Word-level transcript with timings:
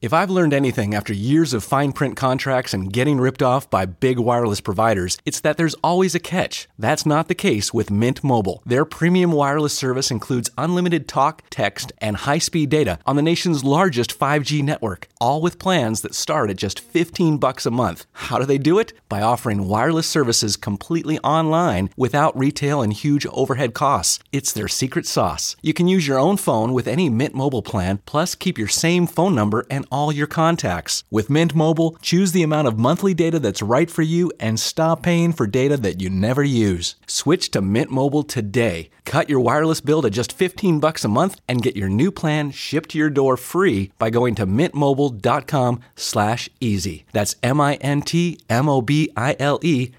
If 0.00 0.12
I've 0.12 0.30
learned 0.30 0.54
anything 0.54 0.94
after 0.94 1.12
years 1.12 1.52
of 1.52 1.64
fine 1.64 1.90
print 1.90 2.14
contracts 2.14 2.72
and 2.72 2.92
getting 2.92 3.20
ripped 3.20 3.42
off 3.42 3.68
by 3.68 3.84
big 3.84 4.20
wireless 4.20 4.60
providers, 4.60 5.18
it's 5.26 5.40
that 5.40 5.56
there's 5.56 5.74
always 5.82 6.14
a 6.14 6.20
catch. 6.20 6.68
That's 6.78 7.04
not 7.04 7.26
the 7.26 7.34
case 7.34 7.74
with 7.74 7.90
Mint 7.90 8.22
Mobile. 8.22 8.62
Their 8.64 8.84
premium 8.84 9.32
wireless 9.32 9.76
service 9.76 10.12
includes 10.12 10.52
unlimited 10.56 11.08
talk, 11.08 11.42
text, 11.50 11.90
and 12.00 12.18
high 12.18 12.38
speed 12.38 12.68
data 12.68 13.00
on 13.06 13.16
the 13.16 13.22
nation's 13.22 13.64
largest 13.64 14.16
5G 14.16 14.62
network, 14.62 15.08
all 15.20 15.40
with 15.40 15.58
plans 15.58 16.02
that 16.02 16.14
start 16.14 16.48
at 16.48 16.58
just 16.58 16.78
15 16.78 17.38
bucks 17.38 17.66
a 17.66 17.70
month. 17.72 18.06
How 18.12 18.38
do 18.38 18.44
they 18.44 18.56
do 18.56 18.78
it? 18.78 18.92
By 19.08 19.20
offering 19.20 19.66
wireless 19.66 20.06
services 20.06 20.56
completely 20.56 21.18
online 21.24 21.90
without 21.96 22.38
retail 22.38 22.82
and 22.82 22.92
huge 22.92 23.26
overhead 23.32 23.74
costs. 23.74 24.20
It's 24.30 24.52
their 24.52 24.68
secret 24.68 25.06
sauce. 25.06 25.56
You 25.60 25.74
can 25.74 25.88
use 25.88 26.06
your 26.06 26.20
own 26.20 26.36
phone 26.36 26.72
with 26.72 26.86
any 26.86 27.10
Mint 27.10 27.34
Mobile 27.34 27.62
plan, 27.62 27.98
plus 28.06 28.36
keep 28.36 28.58
your 28.58 28.68
same 28.68 29.08
phone 29.08 29.34
number 29.34 29.66
and 29.68 29.86
all 29.90 30.10
your 30.10 30.26
contacts. 30.26 31.04
With 31.10 31.28
Mint 31.28 31.54
Mobile, 31.54 31.96
choose 32.00 32.32
the 32.32 32.42
amount 32.42 32.68
of 32.68 32.78
monthly 32.78 33.12
data 33.12 33.38
that's 33.38 33.60
right 33.60 33.90
for 33.90 34.00
you 34.00 34.32
and 34.40 34.58
stop 34.58 35.02
paying 35.02 35.34
for 35.34 35.46
data 35.46 35.76
that 35.76 36.00
you 36.00 36.08
never 36.08 36.42
use. 36.42 36.96
Switch 37.06 37.50
to 37.50 37.60
Mint 37.60 37.90
Mobile 37.90 38.22
today. 38.22 38.88
Cut 39.04 39.28
your 39.28 39.40
wireless 39.40 39.82
bill 39.82 40.00
to 40.02 40.08
just 40.10 40.32
15 40.32 40.80
bucks 40.80 41.04
a 41.04 41.08
month 41.08 41.40
and 41.46 41.62
get 41.62 41.76
your 41.76 41.88
new 41.88 42.10
plan 42.10 42.50
shipped 42.50 42.90
to 42.90 42.98
your 42.98 43.10
door 43.10 43.36
free 43.36 43.92
by 43.98 44.08
going 44.10 44.34
to 44.36 44.46
mintmobile.com 44.46 45.80
slash 45.96 46.48
easy. 46.60 47.04
That's 47.12 47.36
M-I-N-T-M-O-B-I-L-E 47.42 47.98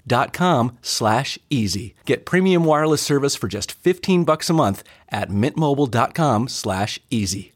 dot 0.06 0.32
com 0.32 0.78
slash 0.82 1.38
easy. 1.48 1.94
Get 2.04 2.24
premium 2.26 2.64
wireless 2.64 3.02
service 3.02 3.36
for 3.36 3.48
just 3.48 3.72
15 3.72 4.24
bucks 4.24 4.48
a 4.48 4.52
month 4.52 4.84
at 5.08 5.28
mintmobile.com 5.28 6.48
slash 6.48 7.00
easy. 7.10 7.52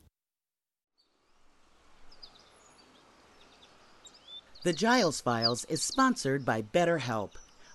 The 4.64 4.72
Giles 4.72 5.20
Files 5.20 5.66
is 5.66 5.82
sponsored 5.82 6.42
by 6.42 6.62
BetterHelp, 6.62 7.32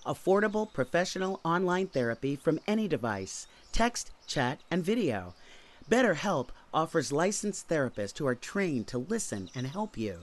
affordable 0.08 0.74
professional 0.74 1.40
online 1.46 1.86
therapy 1.86 2.36
from 2.36 2.60
any 2.66 2.88
device, 2.88 3.46
text, 3.72 4.10
chat, 4.26 4.62
and 4.72 4.84
video. 4.84 5.36
BetterHelp 5.88 6.48
offers 6.74 7.12
licensed 7.12 7.70
therapists 7.70 8.18
who 8.18 8.26
are 8.26 8.34
trained 8.34 8.88
to 8.88 8.98
listen 8.98 9.52
and 9.54 9.68
help 9.68 10.00
you. 10.00 10.22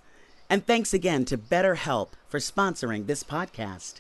And 0.49 0.65
thanks 0.65 0.93
again 0.93 1.25
to 1.25 1.37
BetterHelp 1.37 2.11
for 2.29 2.39
sponsoring 2.39 3.07
this 3.07 3.25
podcast. 3.25 3.99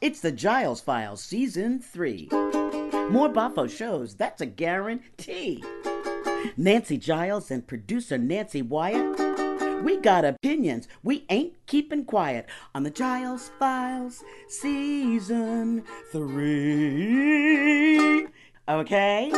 It's 0.00 0.22
the 0.22 0.32
Giles 0.32 0.80
Files 0.80 1.22
Season 1.22 1.80
3. 1.80 2.28
More 2.30 3.28
Boffo 3.28 3.68
shows, 3.68 4.14
that's 4.14 4.40
a 4.40 4.46
guarantee. 4.46 5.62
Nancy 6.56 6.96
Giles 6.96 7.50
and 7.50 7.66
producer 7.66 8.16
Nancy 8.16 8.62
Wyatt. 8.62 9.21
We 9.82 9.96
got 9.96 10.24
opinions. 10.24 10.86
We 11.02 11.24
ain't 11.28 11.54
keeping 11.66 12.04
quiet 12.04 12.46
on 12.72 12.84
the 12.84 12.90
Giles 12.90 13.50
Files 13.58 14.22
Season 14.46 15.82
3. 16.12 18.28
Okay? 18.68 19.32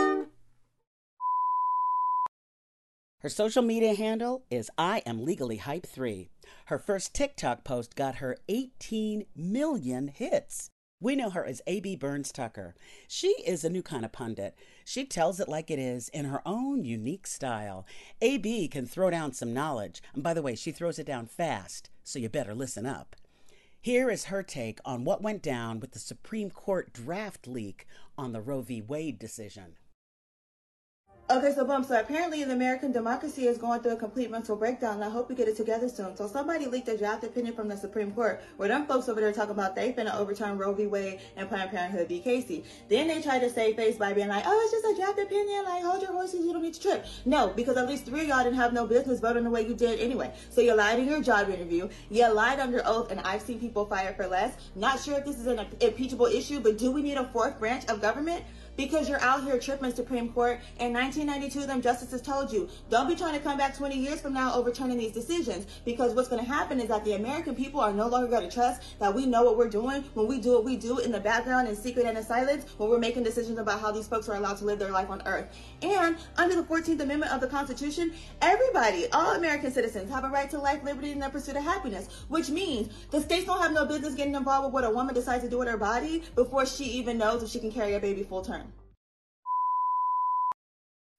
Her 3.20 3.28
social 3.30 3.62
media 3.62 3.94
handle 3.94 4.44
is 4.50 4.70
I 4.77 4.98
am 5.06 5.24
legally 5.24 5.56
hype 5.56 5.86
3. 5.86 6.28
Her 6.66 6.78
first 6.78 7.14
TikTok 7.14 7.64
post 7.64 7.96
got 7.96 8.16
her 8.16 8.36
18 8.46 9.24
million 9.34 10.08
hits. 10.08 10.68
We 11.04 11.16
know 11.16 11.28
her 11.28 11.44
as 11.44 11.60
A.B. 11.66 11.96
Burns 11.96 12.32
Tucker. 12.32 12.74
She 13.06 13.28
is 13.44 13.62
a 13.62 13.68
new 13.68 13.82
kind 13.82 14.06
of 14.06 14.12
pundit. 14.12 14.56
She 14.86 15.04
tells 15.04 15.38
it 15.38 15.50
like 15.50 15.70
it 15.70 15.78
is 15.78 16.08
in 16.08 16.24
her 16.24 16.40
own 16.46 16.86
unique 16.86 17.26
style. 17.26 17.84
A.B. 18.22 18.68
can 18.68 18.86
throw 18.86 19.10
down 19.10 19.34
some 19.34 19.52
knowledge. 19.52 20.02
And 20.14 20.22
by 20.22 20.32
the 20.32 20.40
way, 20.40 20.54
she 20.54 20.72
throws 20.72 20.98
it 20.98 21.06
down 21.06 21.26
fast, 21.26 21.90
so 22.04 22.18
you 22.18 22.30
better 22.30 22.54
listen 22.54 22.86
up. 22.86 23.16
Here 23.82 24.08
is 24.08 24.24
her 24.24 24.42
take 24.42 24.78
on 24.86 25.04
what 25.04 25.20
went 25.20 25.42
down 25.42 25.78
with 25.78 25.92
the 25.92 25.98
Supreme 25.98 26.50
Court 26.50 26.94
draft 26.94 27.46
leak 27.46 27.86
on 28.16 28.32
the 28.32 28.40
Roe 28.40 28.62
v. 28.62 28.80
Wade 28.80 29.18
decision. 29.18 29.76
Okay, 31.30 31.55
so 31.55 31.64
boom. 31.64 31.83
So 31.83 31.98
apparently, 31.98 32.45
the 32.45 32.52
American 32.52 32.92
democracy 32.92 33.46
is 33.46 33.57
going 33.57 33.80
through 33.80 33.92
a 33.92 33.96
complete 33.96 34.30
mental 34.30 34.57
breakdown. 34.57 34.96
And 34.96 35.05
I 35.05 35.08
hope 35.08 35.30
we 35.30 35.35
get 35.35 35.48
it 35.48 35.57
together 35.57 35.89
soon. 35.89 36.14
So 36.18 36.29
somebody 36.29 36.67
leaked 36.67 36.86
a 36.89 36.98
draft 36.98 37.24
opinion 37.24 37.55
from 37.55 37.67
the 37.67 37.79
Supreme 37.79 38.12
Court, 38.12 38.42
where 38.58 38.68
them 38.68 38.86
folks 38.86 39.08
over 39.08 39.23
there 39.23 39.33
talking 39.33 39.52
about 39.52 39.74
they 39.74 39.95
finna 39.95 40.14
overturn 40.14 40.58
Roe 40.58 40.74
v. 40.74 40.86
Wade 40.86 41.20
and 41.36 41.48
Planned 41.48 41.70
Parenthood 41.70 42.08
v. 42.08 42.20
Casey. 42.20 42.63
Then 42.90 43.08
they 43.08 43.23
try 43.23 43.39
to 43.39 43.48
save 43.48 43.77
face 43.77 43.96
by 43.96 44.13
being 44.13 44.29
like, 44.29 44.45
"Oh, 44.46 44.61
it's 44.64 44.73
just 44.73 44.84
a 44.84 45.02
draft 45.02 45.18
opinion. 45.18 45.64
Like, 45.64 45.83
hold 45.83 46.02
your 46.02 46.13
horses. 46.13 46.45
You 46.45 46.52
don't 46.52 46.61
need 46.61 46.74
to 46.74 46.80
trip." 46.80 47.07
No, 47.24 47.48
because 47.57 47.79
at 47.79 47.89
least 47.89 48.05
three 48.05 48.27
y'all 48.27 48.45
didn't 48.45 48.57
have 48.57 48.74
no 48.74 48.86
business 48.86 49.20
voting 49.20 49.45
the 49.45 49.51
way 49.51 49.67
you 49.67 49.74
did 49.74 50.01
anyway. 50.01 50.30
So 50.51 50.61
you 50.61 50.74
lied 50.74 50.98
in 50.98 51.08
your 51.08 51.23
job 51.23 51.48
interview. 51.48 51.89
You 52.11 52.30
lied 52.34 52.61
under 52.61 52.83
oath, 52.84 53.11
and 53.11 53.20
I've 53.20 53.40
seen 53.40 53.58
people 53.58 53.86
fired 53.86 54.17
for 54.17 54.27
less. 54.27 54.57
Not 54.74 55.01
sure 55.01 55.17
if 55.17 55.24
this 55.24 55.39
is 55.39 55.46
an 55.46 55.58
impeachable 55.80 56.27
issue, 56.27 56.61
but 56.61 56.77
do 56.77 56.90
we 56.90 57.01
need 57.01 57.17
a 57.17 57.24
fourth 57.33 57.58
branch 57.58 57.86
of 57.86 58.02
government? 58.02 58.45
Because 58.77 59.08
you're 59.08 59.20
out 59.20 59.45
here 59.45 59.58
tripping 59.58 59.92
Supreme 59.95 60.33
Court. 60.33 60.61
In 60.79 60.92
1992, 60.92 61.67
them 61.67 61.83
justices 61.83 62.20
told 62.20 62.52
you, 62.52 62.68
don't 62.90 63.08
be 63.08 63.14
trying 63.14 63.35
to 63.35 63.40
come 63.40 63.58
back 63.58 63.77
20 63.77 63.96
years 63.96 64.20
from 64.20 64.35
now 64.35 64.55
overturning 64.55 64.98
these 64.98 65.12
decisions 65.12 65.67
because 65.85 66.14
what's 66.14 66.29
going 66.29 66.45
to 66.45 66.51
happen 66.51 66.80
is 66.80 66.89
that 66.89 67.05
the 67.05 67.14
American 67.14 67.55
people 67.55 67.80
are 67.80 67.92
no 67.92 68.08
longer 68.08 68.29
going 68.29 68.48
to 68.48 68.55
trust 68.55 68.83
that 68.98 69.14
we 69.14 69.27
know 69.27 69.42
what 69.42 69.57
we're 69.57 69.68
doing 69.68 70.02
when 70.14 70.27
we 70.27 70.40
do 70.40 70.52
what 70.52 70.64
we 70.64 70.77
do 70.77 70.98
in 70.98 71.13
the 71.13 71.20
background 71.20 71.68
in 71.68 71.77
secret 71.77 72.07
and 72.07 72.17
in 72.17 72.24
silence 72.24 72.64
when 72.79 72.90
we're 72.90 72.98
making 72.98 73.23
decisions 73.23 73.58
about 73.58 73.80
how 73.80 73.90
these 73.90 74.07
folks 74.07 74.29
are 74.29 74.36
allowed 74.36 74.57
to 74.57 74.64
live 74.64 74.79
their 74.79 74.90
life 74.90 75.11
on 75.11 75.23
earth. 75.27 75.46
And 75.83 76.17
under 76.36 76.57
the 76.57 76.63
14th 76.63 77.01
Amendment 77.01 77.33
of 77.33 77.40
the 77.40 77.46
Constitution, 77.46 78.13
everybody, 78.40 79.07
all 79.13 79.34
American 79.34 79.73
citizens 79.73 80.11
have 80.11 80.24
a 80.24 80.29
right 80.29 80.48
to 80.51 80.58
life, 80.58 80.83
liberty, 80.83 81.13
and 81.13 81.23
the 81.23 81.29
pursuit 81.29 81.57
of 81.57 81.63
happiness, 81.63 82.08
which 82.29 82.51
means 82.51 82.92
the 83.11 83.20
states 83.20 83.46
don't 83.46 83.61
have 83.61 83.73
no 83.73 83.84
business 83.84 84.14
getting 84.14 84.34
involved 84.34 84.67
with 84.67 84.74
what 84.74 84.84
a 84.84 84.90
woman 84.90 85.14
decides 85.14 85.45
to 85.45 85.51
do 85.51 85.58
with 85.58 85.68
her 85.68 85.77
body 85.77 86.23
before 86.34 86.67
she 86.67 86.84
even 86.84 87.18
knows 87.18 87.42
if 87.42 87.51
she 87.51 87.61
can 87.61 87.70
carry 87.70 87.95
a 87.95 88.01
baby 88.01 88.23
full 88.23 88.42
term. 88.42 88.64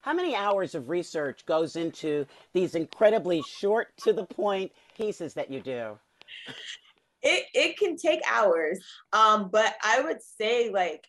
How 0.06 0.14
many 0.14 0.36
hours 0.36 0.76
of 0.76 0.88
research 0.88 1.44
goes 1.46 1.74
into 1.74 2.26
these 2.52 2.76
incredibly 2.76 3.42
short 3.42 3.88
to 4.04 4.12
the 4.12 4.24
point 4.24 4.70
pieces 4.96 5.34
that 5.34 5.50
you 5.50 5.60
do? 5.60 5.98
It 7.22 7.46
it 7.52 7.76
can 7.76 7.96
take 7.96 8.20
hours. 8.30 8.78
Um, 9.12 9.50
but 9.50 9.74
I 9.82 10.00
would 10.02 10.22
say 10.22 10.70
like 10.70 11.04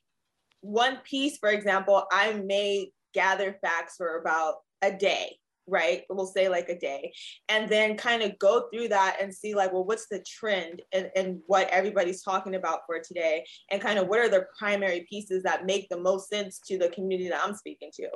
one 0.62 0.98
piece, 1.04 1.38
for 1.38 1.50
example, 1.50 2.06
I 2.12 2.42
may 2.44 2.90
gather 3.14 3.60
facts 3.62 3.98
for 3.98 4.18
about 4.18 4.56
a 4.82 4.92
day, 4.92 5.38
right? 5.68 6.02
We'll 6.10 6.26
say 6.26 6.50
like 6.50 6.70
a 6.70 6.80
day, 6.80 7.14
and 7.50 7.70
then 7.70 7.98
kind 7.98 8.24
of 8.24 8.40
go 8.40 8.68
through 8.74 8.88
that 8.88 9.18
and 9.22 9.32
see 9.32 9.54
like, 9.54 9.74
well, 9.74 9.86
what's 9.86 10.08
the 10.10 10.26
trend 10.28 10.82
and, 10.92 11.12
and 11.16 11.40
what 11.46 11.70
everybody's 11.70 12.24
talking 12.24 12.56
about 12.56 12.80
for 12.88 13.00
today, 13.00 13.46
and 13.70 13.80
kind 13.80 14.00
of 14.00 14.08
what 14.08 14.22
are 14.22 14.30
the 14.30 14.48
primary 14.58 15.06
pieces 15.08 15.44
that 15.44 15.68
make 15.68 15.88
the 15.90 16.02
most 16.02 16.30
sense 16.30 16.60
to 16.66 16.80
the 16.80 16.90
community 16.90 17.30
that 17.30 17.44
I'm 17.46 17.54
speaking 17.54 17.92
to 17.98 18.10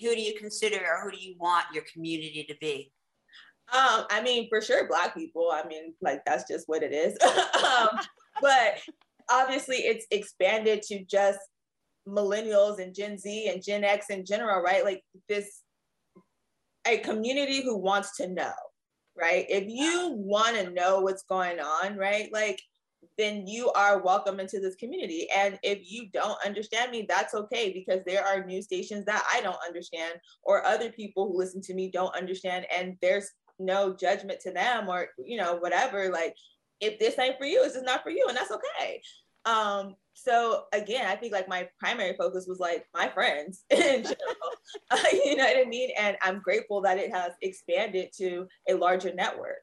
who 0.00 0.14
do 0.14 0.20
you 0.20 0.34
consider 0.38 0.76
or 0.76 1.02
who 1.02 1.16
do 1.16 1.22
you 1.22 1.34
want 1.38 1.66
your 1.72 1.84
community 1.92 2.44
to 2.48 2.56
be? 2.60 2.92
Um, 3.70 4.04
I 4.10 4.22
mean, 4.22 4.48
for 4.48 4.60
sure, 4.60 4.88
Black 4.88 5.14
people. 5.14 5.50
I 5.52 5.66
mean, 5.66 5.94
like 6.00 6.24
that's 6.24 6.48
just 6.48 6.68
what 6.68 6.82
it 6.82 6.92
is. 6.92 7.18
um, 7.22 7.88
but 8.40 8.78
obviously, 9.30 9.76
it's 9.76 10.06
expanded 10.10 10.82
to 10.82 11.04
just 11.04 11.40
millennials 12.08 12.82
and 12.82 12.94
Gen 12.94 13.18
Z 13.18 13.48
and 13.48 13.62
Gen 13.62 13.84
X 13.84 14.06
in 14.08 14.24
general, 14.24 14.62
right? 14.62 14.84
Like 14.84 15.02
this, 15.28 15.60
a 16.86 16.98
community 16.98 17.62
who 17.62 17.76
wants 17.76 18.16
to 18.16 18.28
know, 18.28 18.52
right? 19.14 19.44
If 19.50 19.64
you 19.68 20.14
want 20.16 20.56
to 20.56 20.70
know 20.70 21.00
what's 21.00 21.24
going 21.24 21.60
on, 21.60 21.96
right? 21.96 22.30
Like 22.32 22.62
then 23.18 23.46
you 23.46 23.70
are 23.72 24.00
welcome 24.00 24.38
into 24.40 24.60
this 24.60 24.76
community. 24.76 25.28
And 25.36 25.58
if 25.62 25.80
you 25.90 26.08
don't 26.12 26.38
understand 26.46 26.92
me, 26.92 27.04
that's 27.08 27.34
okay 27.34 27.72
because 27.72 28.00
there 28.06 28.24
are 28.24 28.44
news 28.44 28.64
stations 28.64 29.04
that 29.06 29.26
I 29.32 29.40
don't 29.40 29.58
understand, 29.66 30.20
or 30.42 30.64
other 30.64 30.90
people 30.90 31.26
who 31.26 31.38
listen 31.38 31.60
to 31.62 31.74
me 31.74 31.90
don't 31.90 32.16
understand, 32.16 32.66
and 32.74 32.96
there's 33.02 33.30
no 33.58 33.92
judgment 33.92 34.38
to 34.40 34.52
them 34.52 34.88
or 34.88 35.08
you 35.18 35.36
know 35.36 35.56
whatever. 35.56 36.10
Like 36.10 36.36
if 36.80 36.98
this 36.98 37.18
ain't 37.18 37.38
for 37.38 37.44
you, 37.44 37.62
it's 37.64 37.74
just 37.74 37.84
not 37.84 38.02
for 38.02 38.10
you, 38.10 38.26
and 38.28 38.36
that's 38.36 38.52
okay. 38.52 39.02
Um, 39.44 39.94
so 40.14 40.64
again, 40.72 41.06
I 41.06 41.16
think 41.16 41.32
like 41.32 41.48
my 41.48 41.68
primary 41.78 42.14
focus 42.16 42.46
was 42.48 42.58
like 42.58 42.86
my 42.94 43.08
friends 43.08 43.64
in 43.70 44.02
general, 44.02 44.12
you 45.12 45.36
know 45.36 45.44
what 45.44 45.56
I 45.56 45.64
mean? 45.68 45.90
And 45.98 46.16
I'm 46.22 46.40
grateful 46.40 46.80
that 46.82 46.98
it 46.98 47.12
has 47.12 47.32
expanded 47.42 48.10
to 48.18 48.46
a 48.68 48.74
larger 48.74 49.12
network. 49.14 49.62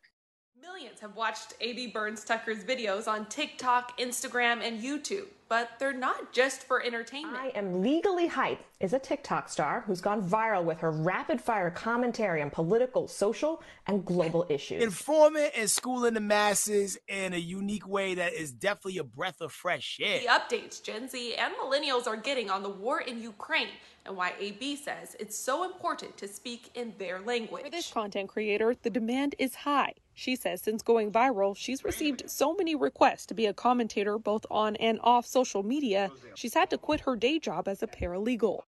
Millions 0.65 1.00
have 1.00 1.15
watched 1.15 1.53
A.B. 1.62 1.88
Burns 1.88 2.23
Tucker's 2.23 2.63
videos 2.63 3.07
on 3.07 3.27
TikTok, 3.27 3.97
Instagram, 4.00 4.62
and 4.65 4.81
YouTube. 4.81 5.27
but 5.47 5.69
they're 5.77 5.94
not 5.94 6.33
just 6.33 6.63
for 6.63 6.83
entertainment. 6.83 7.38
I 7.38 7.50
am 7.50 7.81
legally 7.83 8.25
hype 8.25 8.59
is 8.79 8.94
a 8.94 8.97
TikTok 9.00 9.47
star 9.47 9.83
who's 9.85 10.01
gone 10.01 10.27
viral 10.27 10.63
with 10.63 10.79
her 10.79 10.89
rapid 10.89 11.39
fire 11.39 11.69
commentary 11.69 12.41
on 12.41 12.50
political, 12.50 13.07
social, 13.07 13.62
and 13.85 14.03
global 14.03 14.47
issues. 14.50 14.81
Informant 14.81 15.51
and 15.56 15.69
schooling 15.69 16.15
the 16.15 16.19
masses 16.19 16.97
in 17.07 17.33
a 17.33 17.38
unique 17.38 17.88
way 17.88 18.15
that 18.15 18.33
is 18.33 18.51
definitely 18.51 18.97
a 18.97 19.03
breath 19.03 19.41
of 19.41 19.51
fresh 19.51 20.00
air. 20.01 20.19
The 20.19 20.25
updates 20.27 20.81
Gen 20.81 21.07
Z 21.07 21.35
and 21.35 21.53
millennials 21.63 22.07
are 22.07 22.17
getting 22.17 22.50
on 22.50 22.63
the 22.63 22.69
war 22.69 23.00
in 23.01 23.21
Ukraine 23.21 23.69
and 24.03 24.15
why 24.17 24.33
AB 24.39 24.75
says 24.77 25.15
it's 25.19 25.38
so 25.38 25.63
important 25.63 26.17
to 26.17 26.27
speak 26.27 26.71
in 26.73 26.95
their 26.97 27.19
language. 27.21 27.63
For 27.65 27.69
this 27.69 27.91
content 27.91 28.29
creator, 28.29 28.75
the 28.81 28.89
demand 28.89 29.35
is 29.38 29.53
high. 29.56 29.94
She 30.15 30.38
says 30.38 30.62
since 30.62 30.81
going 30.81 31.12
viral, 31.12 31.56
she's 31.56 31.83
received 31.83 32.29
so 32.29 32.53
many 32.53 32.73
requests 32.73 33.25
to 33.27 33.33
be 33.33 33.45
a 33.45 33.53
commentator 33.53 34.17
both 34.17 34.45
on 34.50 34.77
and 34.77 34.97
off 35.03 35.27
social 35.27 35.62
media, 35.62 36.09
she's 36.35 36.53
had 36.53 36.69
to 36.69 36.77
quit 36.77 37.01
her 37.01 37.17
day 37.17 37.38
job 37.38 37.67
as 37.67 37.83
a 37.83 37.88
paralegal. 37.88 38.62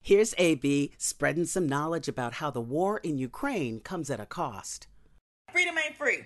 Here's 0.00 0.34
AB 0.38 0.92
spreading 0.96 1.44
some 1.44 1.68
knowledge 1.68 2.06
about 2.06 2.34
how 2.34 2.50
the 2.50 2.60
war 2.60 2.98
in 2.98 3.18
Ukraine 3.18 3.80
comes 3.80 4.08
at 4.08 4.20
a 4.20 4.26
cost. 4.26 4.86
Freedom 5.52 5.76
ain't 5.84 5.96
free. 5.96 6.24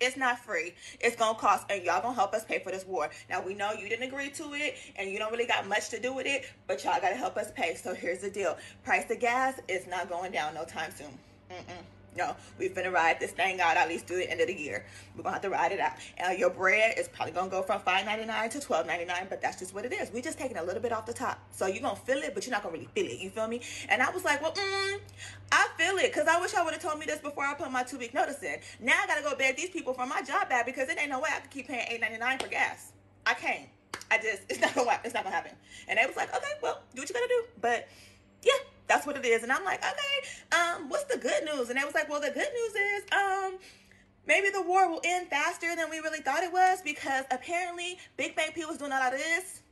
It's 0.00 0.16
not 0.16 0.38
free. 0.38 0.72
It's 0.98 1.14
gonna 1.14 1.38
cost, 1.38 1.66
and 1.68 1.84
y'all 1.84 2.00
gonna 2.00 2.14
help 2.14 2.32
us 2.32 2.44
pay 2.44 2.58
for 2.60 2.72
this 2.72 2.86
war. 2.86 3.10
Now 3.28 3.42
we 3.42 3.54
know 3.54 3.72
you 3.72 3.86
didn't 3.90 4.08
agree 4.08 4.30
to 4.30 4.54
it, 4.54 4.76
and 4.96 5.10
you 5.10 5.18
don't 5.18 5.30
really 5.30 5.46
got 5.46 5.68
much 5.68 5.90
to 5.90 6.00
do 6.00 6.14
with 6.14 6.26
it, 6.26 6.50
but 6.66 6.82
y'all 6.82 6.98
gotta 7.02 7.16
help 7.16 7.36
us 7.36 7.52
pay. 7.54 7.74
So 7.74 7.94
here's 7.94 8.20
the 8.20 8.30
deal: 8.30 8.56
price 8.82 9.10
of 9.10 9.20
gas 9.20 9.60
is 9.68 9.86
not 9.86 10.08
going 10.08 10.32
down 10.32 10.54
no 10.54 10.64
time 10.64 10.90
soon. 10.96 11.18
Mm-mm. 11.50 11.84
No, 12.16 12.34
we 12.58 12.68
finna 12.68 12.92
ride 12.92 13.20
this 13.20 13.30
thing 13.30 13.60
out 13.60 13.76
at 13.76 13.88
least 13.88 14.06
through 14.06 14.16
the 14.16 14.30
end 14.30 14.40
of 14.40 14.48
the 14.48 14.54
year. 14.54 14.84
We're 15.16 15.22
gonna 15.22 15.34
have 15.34 15.42
to 15.42 15.50
ride 15.50 15.70
it 15.70 15.78
out. 15.78 15.92
And 16.18 16.36
your 16.38 16.50
bread 16.50 16.94
is 16.98 17.08
probably 17.08 17.32
gonna 17.32 17.50
go 17.50 17.62
from 17.62 17.80
five 17.80 18.04
ninety 18.04 18.24
nine 18.26 18.50
to 18.50 18.60
twelve 18.60 18.86
ninety 18.86 19.04
nine, 19.04 19.26
but 19.30 19.40
that's 19.40 19.58
just 19.58 19.74
what 19.74 19.84
it 19.84 19.92
is. 19.92 20.10
We're 20.12 20.22
just 20.22 20.38
taking 20.38 20.56
a 20.56 20.62
little 20.62 20.82
bit 20.82 20.92
off 20.92 21.06
the 21.06 21.12
top, 21.12 21.38
so 21.52 21.66
you're 21.66 21.82
gonna 21.82 21.94
feel 21.96 22.18
it, 22.18 22.34
but 22.34 22.44
you're 22.44 22.52
not 22.52 22.64
gonna 22.64 22.72
really 22.72 22.88
feel 22.94 23.06
it. 23.06 23.18
You 23.20 23.30
feel 23.30 23.46
me? 23.46 23.60
And 23.88 24.02
I 24.02 24.10
was 24.10 24.24
like, 24.24 24.42
well, 24.42 24.52
mm, 24.52 24.98
I 25.52 25.68
feel 25.78 25.96
it, 25.98 26.12
cause 26.12 26.26
I 26.26 26.40
wish 26.40 26.54
I 26.54 26.64
would 26.64 26.72
have 26.72 26.82
told 26.82 26.98
me 26.98 27.06
this 27.06 27.20
before 27.20 27.44
I 27.44 27.54
put 27.54 27.70
my 27.70 27.84
two 27.84 27.98
week 27.98 28.12
notice 28.12 28.42
in. 28.42 28.58
Now 28.80 28.98
I 29.02 29.06
gotta 29.06 29.22
go 29.22 29.36
beg 29.36 29.56
these 29.56 29.70
people 29.70 29.94
for 29.94 30.06
my 30.06 30.22
job 30.22 30.48
back 30.48 30.66
because 30.66 30.88
it 30.88 30.98
ain't 31.00 31.10
no 31.10 31.20
way 31.20 31.30
I 31.34 31.40
can 31.40 31.48
keep 31.50 31.68
paying 31.68 31.86
eight 31.88 32.00
ninety 32.00 32.18
nine 32.18 32.38
for 32.40 32.48
gas. 32.48 32.92
I 33.24 33.34
can't. 33.34 33.68
I 34.10 34.18
just 34.18 34.42
it's 34.48 34.60
not 34.60 34.74
gonna 34.74 34.98
it's 35.04 35.14
not 35.14 35.22
gonna 35.22 35.36
happen. 35.36 35.52
And 35.86 35.96
they 35.96 36.06
was 36.06 36.16
like, 36.16 36.34
okay, 36.34 36.54
well, 36.60 36.82
do 36.94 37.02
what 37.02 37.08
you 37.08 37.14
gotta 37.14 37.28
do, 37.28 37.44
but 37.60 37.88
yeah 38.42 38.52
that's 38.90 39.06
what 39.06 39.16
it 39.16 39.24
is. 39.24 39.44
And 39.44 39.52
I'm 39.52 39.64
like, 39.64 39.78
okay, 39.78 40.60
um, 40.60 40.88
what's 40.88 41.04
the 41.04 41.16
good 41.16 41.44
news? 41.44 41.70
And 41.70 41.78
they 41.78 41.84
was 41.84 41.94
like, 41.94 42.08
well, 42.08 42.20
the 42.20 42.30
good 42.30 42.34
news 42.36 42.74
is, 42.74 43.04
um, 43.12 43.58
maybe 44.26 44.50
the 44.50 44.62
war 44.62 44.90
will 44.90 45.00
end 45.04 45.28
faster 45.28 45.76
than 45.76 45.88
we 45.88 46.00
really 46.00 46.20
thought 46.20 46.42
it 46.42 46.52
was 46.52 46.82
because 46.82 47.24
apparently 47.30 47.98
Big 48.16 48.34
Bang 48.34 48.50
P 48.52 48.64
was 48.64 48.78
doing 48.78 48.90
a 48.90 48.96
lot 48.96 49.14
of 49.14 49.20
this 49.20 49.62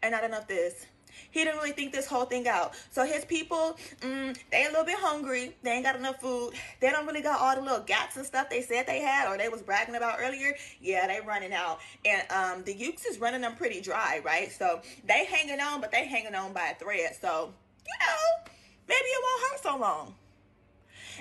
and 0.00 0.12
not 0.12 0.22
enough 0.22 0.46
this. 0.46 0.86
He 1.32 1.42
didn't 1.42 1.56
really 1.56 1.72
think 1.72 1.92
this 1.92 2.06
whole 2.06 2.24
thing 2.24 2.46
out. 2.46 2.74
So 2.90 3.04
his 3.04 3.24
people, 3.24 3.76
mm, 4.00 4.38
they 4.52 4.66
a 4.66 4.68
little 4.68 4.84
bit 4.84 4.96
hungry. 4.96 5.56
They 5.64 5.72
ain't 5.72 5.84
got 5.84 5.96
enough 5.96 6.20
food. 6.20 6.52
They 6.80 6.90
don't 6.90 7.04
really 7.04 7.20
got 7.20 7.40
all 7.40 7.56
the 7.56 7.60
little 7.60 7.84
gaps 7.84 8.16
and 8.16 8.24
stuff 8.24 8.48
they 8.48 8.62
said 8.62 8.86
they 8.86 9.00
had 9.00 9.28
or 9.28 9.36
they 9.36 9.48
was 9.48 9.60
bragging 9.60 9.96
about 9.96 10.18
earlier. 10.20 10.54
Yeah, 10.80 11.08
they 11.08 11.20
running 11.26 11.52
out. 11.52 11.80
And 12.04 12.22
um, 12.30 12.64
the 12.64 12.74
Ukes 12.74 13.06
is 13.10 13.18
running 13.18 13.40
them 13.40 13.56
pretty 13.56 13.80
dry, 13.80 14.20
right? 14.24 14.52
So 14.52 14.80
they 15.04 15.24
hanging 15.24 15.60
on, 15.60 15.80
but 15.80 15.90
they 15.90 16.06
hanging 16.06 16.36
on 16.36 16.52
by 16.52 16.68
a 16.68 16.74
thread. 16.76 17.16
So, 17.20 17.52
maybe 18.88 19.06
it 19.06 19.22
won't 19.22 19.42
hurt 19.50 19.62
so 19.62 19.76
long. 19.78 20.14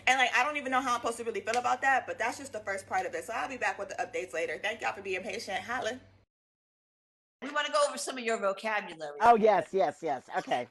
And 0.06 0.20
like 0.20 0.30
I 0.38 0.44
don't 0.44 0.58
even 0.58 0.72
know 0.72 0.82
how 0.82 0.96
I'm 0.96 1.02
supposed 1.02 1.18
to 1.18 1.24
really 1.24 1.42
feel 1.42 1.58
about 1.58 1.82
that, 1.82 2.08
but 2.08 2.18
that's 2.20 2.38
just 2.38 2.54
the 2.54 2.60
first 2.60 2.88
part 2.88 3.06
of 3.06 3.14
it. 3.14 3.26
So 3.26 3.34
I'll 3.36 3.50
be 3.50 3.58
back 3.58 3.78
with 3.78 3.90
the 3.90 3.96
updates 3.96 4.34
later. 4.34 4.60
Thank 4.62 4.82
y'all 4.82 4.94
for 4.94 5.02
being 5.02 5.22
patient. 5.22 5.60
Holla. 5.60 6.00
We 7.42 7.50
want 7.52 7.68
to 7.68 7.72
go 7.72 7.80
over 7.88 7.98
some 7.98 8.18
of 8.18 8.24
your 8.24 8.40
vocabulary. 8.40 9.18
Oh 9.22 9.36
yes, 9.36 9.68
yes, 9.72 9.98
yes. 10.02 10.24
Okay. 10.38 10.68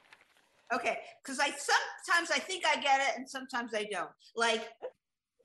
Okay, 0.73 0.97
because 1.23 1.39
I 1.39 1.45
sometimes 1.45 2.29
I 2.29 2.39
think 2.39 2.65
I 2.65 2.75
get 2.81 2.99
it 2.99 3.17
and 3.17 3.29
sometimes 3.29 3.73
I 3.73 3.85
don't. 3.89 4.09
Like 4.35 4.67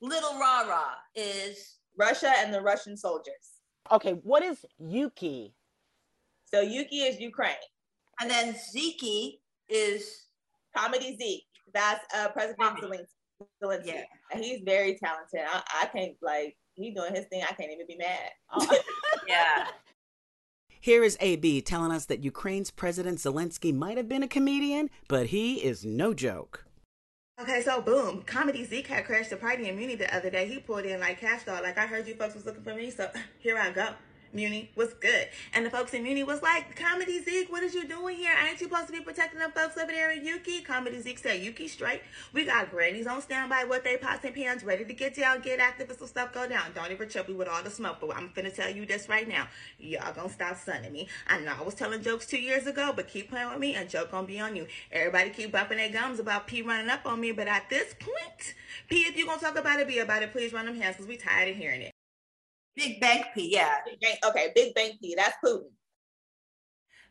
little 0.00 0.38
rah 0.38 0.62
rah 0.62 0.94
is 1.14 1.76
Russia 1.96 2.32
and 2.38 2.52
the 2.52 2.60
Russian 2.60 2.96
soldiers. 2.96 3.60
Okay, 3.90 4.12
what 4.25 4.43
is 4.43 4.64
Yuki? 4.78 5.54
So 6.46 6.60
Yuki 6.60 7.02
is 7.02 7.20
Ukraine. 7.20 7.54
And 8.20 8.31
then 8.31 8.54
Ziki 8.54 9.38
is 9.69 10.26
Comedy 10.77 11.17
Zeke. 11.17 11.45
That's 11.75 12.05
uh, 12.15 12.29
President 12.29 12.79
Zelensky. 12.79 13.07
Zelensky. 13.63 13.87
Yeah. 13.87 14.03
And 14.33 14.45
he's 14.45 14.61
very 14.65 14.99
talented. 15.03 15.41
I, 15.49 15.63
I 15.83 15.87
can't 15.87 16.15
like 16.23 16.57
he's 16.75 16.95
doing 16.95 17.15
his 17.15 17.27
thing. 17.27 17.43
I 17.43 17.53
can't 17.53 17.73
even 17.73 17.87
be 17.87 17.97
mad. 17.97 18.31
Oh. 18.55 18.79
yeah. 19.29 19.69
Here 20.81 21.05
is 21.05 21.17
AB 21.21 21.63
telling 21.63 21.93
us 21.93 22.07
that 22.07 22.25
Ukraine's 22.25 22.71
President 22.73 23.19
Zelensky 23.19 23.73
might 23.73 23.97
have 23.97 24.09
been 24.09 24.25
a 24.25 24.29
comedian, 24.29 24.91
but 25.07 25.29
he 25.29 25.65
is 25.65 25.85
no 25.85 26.13
joke. 26.13 26.67
Okay, 27.41 27.63
so 27.63 27.81
boom, 27.81 28.23
Comedy 28.23 28.65
Zeke 28.65 28.89
had 28.89 29.05
crashed 29.05 29.31
the 29.31 29.37
party 29.37 29.69
in 29.69 29.77
Munich 29.77 29.99
the 29.99 30.15
other 30.15 30.29
day. 30.29 30.47
He 30.49 30.59
pulled 30.59 30.85
in 30.85 31.01
like 31.01 31.21
cash 31.21 31.45
doll, 31.45 31.63
like 31.63 31.79
I 31.79 31.87
heard 31.87 32.07
you 32.07 32.15
folks 32.15 32.35
was 32.35 32.47
looking 32.47 32.63
for 32.63 32.75
me, 32.75 32.91
so 32.91 33.09
here 33.39 33.57
I 33.57 33.71
go. 33.71 33.89
Muni 34.32 34.70
was 34.75 34.94
good. 34.94 35.29
And 35.52 35.67
the 35.67 35.70
folks 35.70 35.93
in 35.94 36.02
Muni 36.02 36.23
was 36.23 36.43
like, 36.43 36.75
Comedy 36.76 37.23
Zeke, 37.23 37.50
what 37.50 37.62
is 37.62 37.75
you 37.75 37.87
doing 37.87 38.17
here? 38.17 38.32
Ain't 38.49 38.61
you 38.61 38.69
supposed 38.69 38.87
to 38.87 38.93
be 38.93 39.00
protecting 39.00 39.38
them 39.38 39.52
folks 39.52 39.76
over 39.76 39.93
there 39.93 40.11
in 40.11 40.25
Yuki? 40.25 40.62
Comedy 40.62 41.00
Zeke 41.00 41.19
said, 41.19 41.43
Yuki 41.43 41.69
straight. 41.69 42.02
We 42.32 42.44
got 42.44 42.70
grannies 42.70 43.06
on 43.06 43.20
standby 43.20 43.64
with 43.64 43.84
their 43.84 43.99
pots 43.99 44.25
and 44.25 44.34
pans 44.34 44.64
ready 44.64 44.84
to 44.84 44.93
get 44.94 45.14
down, 45.14 45.40
get 45.40 45.61
active 45.61 45.90
if 45.90 45.99
some 45.99 46.08
stuff 46.08 46.32
go 46.32 46.49
down. 46.49 46.73
Don't 46.75 46.90
even 46.90 47.08
trip 47.08 47.29
me 47.29 47.34
with 47.34 47.49
all 47.49 47.62
the 47.62 47.70
smoke, 47.70 47.99
but 48.00 48.17
I'm 48.17 48.31
finna 48.31 48.55
tell 48.55 48.70
you 48.70 48.87
this 48.87 49.08
right 49.08 49.29
now. 49.29 49.49
Y'all 49.79 50.14
gonna 50.14 50.31
stop 50.31 50.56
sunning 50.56 50.93
me. 50.93 51.08
I 51.28 51.40
know 51.40 51.52
I 51.58 51.62
was 51.62 51.75
telling 51.75 52.02
jokes 52.02 52.26
two 52.26 52.40
years 52.40 52.67
ago, 52.67 52.93
but 52.94 53.08
keep 53.08 53.31
playing 53.31 53.50
with 53.50 53.58
me 53.58 53.75
and 53.75 53.88
joke 53.88 54.11
gonna 54.11 54.26
be 54.26 54.40
on 54.40 54.56
you. 54.56 54.67
Everybody 54.90 55.31
keep 55.31 55.52
bumping 55.52 55.78
their 55.78 55.90
gums 55.90 56.19
about 56.19 56.46
P 56.46 56.62
running 56.62 56.88
up 56.88 57.05
on 57.05 57.20
me, 57.20 57.32
but 57.32 57.49
at 57.49 57.69
this 57.69 57.94
point, 58.00 58.55
P, 58.88 59.00
if 59.00 59.17
you 59.17 59.26
gonna 59.26 59.40
talk 59.40 59.58
about 59.58 59.81
it, 59.81 59.88
be 59.88 59.99
about 59.99 60.23
it. 60.23 60.32
Please 60.32 60.52
run 60.52 60.67
them 60.67 60.81
hands 60.81 60.96
because 60.96 61.08
we 61.08 61.17
tired 61.17 61.50
of 61.50 61.56
hearing 61.56 61.82
it. 61.82 61.92
Big 62.75 63.01
Bang 63.01 63.25
P, 63.35 63.53
yeah. 63.53 63.79
Big 63.85 64.19
okay, 64.25 64.53
Big 64.55 64.75
Bang 64.75 64.93
P. 65.01 65.15
That's 65.17 65.37
Putin. 65.45 65.71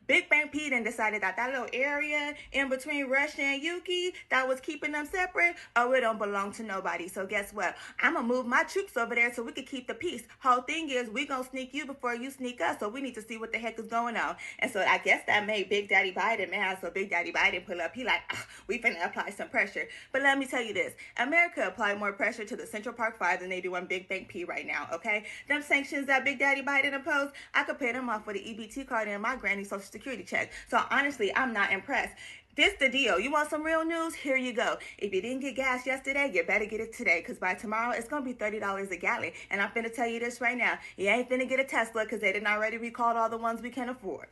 Big 0.07 0.29
Bang 0.29 0.49
P 0.49 0.69
then 0.69 0.83
decided 0.83 1.21
that 1.21 1.37
that 1.37 1.51
little 1.51 1.67
area 1.73 2.33
in 2.51 2.69
between 2.69 3.07
Russia 3.07 3.41
and 3.41 3.61
Yuki 3.61 4.13
that 4.29 4.47
was 4.47 4.59
keeping 4.59 4.91
them 4.91 5.05
separate, 5.05 5.55
oh, 5.75 5.93
it 5.93 6.01
don't 6.01 6.17
belong 6.17 6.51
to 6.53 6.63
nobody. 6.63 7.07
So 7.07 7.25
guess 7.25 7.53
what? 7.53 7.75
I'm 8.01 8.15
gonna 8.15 8.27
move 8.27 8.45
my 8.45 8.63
troops 8.63 8.97
over 8.97 9.15
there 9.15 9.33
so 9.33 9.43
we 9.43 9.51
can 9.51 9.65
keep 9.65 9.87
the 9.87 9.93
peace. 9.93 10.23
Whole 10.39 10.61
thing 10.61 10.89
is 10.89 11.09
we 11.09 11.25
gonna 11.25 11.43
sneak 11.43 11.73
you 11.73 11.85
before 11.85 12.15
you 12.15 12.31
sneak 12.31 12.61
us. 12.61 12.79
So 12.79 12.89
we 12.89 13.01
need 13.01 13.15
to 13.15 13.21
see 13.21 13.37
what 13.37 13.51
the 13.51 13.59
heck 13.59 13.79
is 13.79 13.87
going 13.87 14.17
on. 14.17 14.35
And 14.59 14.71
so 14.71 14.81
I 14.81 14.97
guess 14.97 15.23
that 15.27 15.45
made 15.45 15.69
Big 15.69 15.89
Daddy 15.89 16.11
Biden 16.11 16.51
mad. 16.51 16.79
So 16.81 16.89
Big 16.89 17.09
Daddy 17.09 17.31
Biden 17.31 17.65
pull 17.65 17.79
up. 17.79 17.93
He 17.93 18.03
like, 18.03 18.21
ah, 18.31 18.45
we 18.67 18.79
finna 18.79 19.05
apply 19.05 19.29
some 19.29 19.49
pressure. 19.49 19.87
But 20.11 20.23
let 20.23 20.37
me 20.37 20.45
tell 20.45 20.61
you 20.61 20.73
this: 20.73 20.93
America 21.17 21.67
applied 21.67 21.99
more 21.99 22.11
pressure 22.11 22.45
to 22.45 22.55
the 22.55 22.65
Central 22.65 22.93
Park 22.93 23.19
Five 23.19 23.39
than 23.39 23.49
they 23.49 23.61
do 23.61 23.75
on 23.75 23.85
Big 23.85 24.09
Bang 24.09 24.25
P 24.25 24.43
right 24.45 24.65
now. 24.65 24.87
Okay, 24.93 25.25
them 25.47 25.61
sanctions 25.61 26.07
that 26.07 26.25
Big 26.25 26.39
Daddy 26.39 26.61
Biden 26.61 26.93
imposed, 26.93 27.33
I 27.53 27.63
could 27.63 27.79
pay 27.79 27.91
them 27.91 28.09
off 28.09 28.25
with 28.25 28.35
an 28.35 28.43
EBT 28.43 28.87
card 28.87 29.07
and 29.07 29.21
my 29.21 29.35
granny 29.35 29.63
social 29.63 29.90
security 29.91 30.23
check. 30.23 30.51
So 30.69 30.81
honestly, 30.89 31.33
I'm 31.35 31.53
not 31.53 31.71
impressed. 31.71 32.15
This 32.55 32.73
the 32.79 32.89
deal. 32.89 33.17
You 33.17 33.31
want 33.31 33.49
some 33.49 33.63
real 33.63 33.85
news? 33.85 34.13
Here 34.13 34.35
you 34.35 34.51
go. 34.51 34.77
If 34.97 35.13
you 35.13 35.21
didn't 35.21 35.39
get 35.39 35.55
gas 35.55 35.85
yesterday, 35.85 36.29
you 36.33 36.43
better 36.43 36.65
get 36.65 36.81
it 36.81 36.93
today. 36.93 37.21
Cause 37.21 37.37
by 37.37 37.53
tomorrow 37.53 37.91
it's 37.91 38.09
gonna 38.09 38.25
be 38.25 38.33
thirty 38.33 38.59
dollars 38.59 38.91
a 38.91 38.97
gallon. 38.97 39.31
And 39.49 39.61
I'm 39.61 39.69
finna 39.69 39.93
tell 39.93 40.07
you 40.07 40.19
this 40.19 40.41
right 40.41 40.57
now. 40.57 40.77
You 40.97 41.07
ain't 41.07 41.29
finna 41.29 41.47
get 41.47 41.61
a 41.61 41.63
Tesla 41.63 42.03
because 42.03 42.19
they 42.19 42.33
didn't 42.33 42.47
already 42.47 42.77
recall 42.77 43.15
all 43.15 43.29
the 43.29 43.37
ones 43.37 43.61
we 43.61 43.69
can 43.69 43.87
afford. 43.87 44.27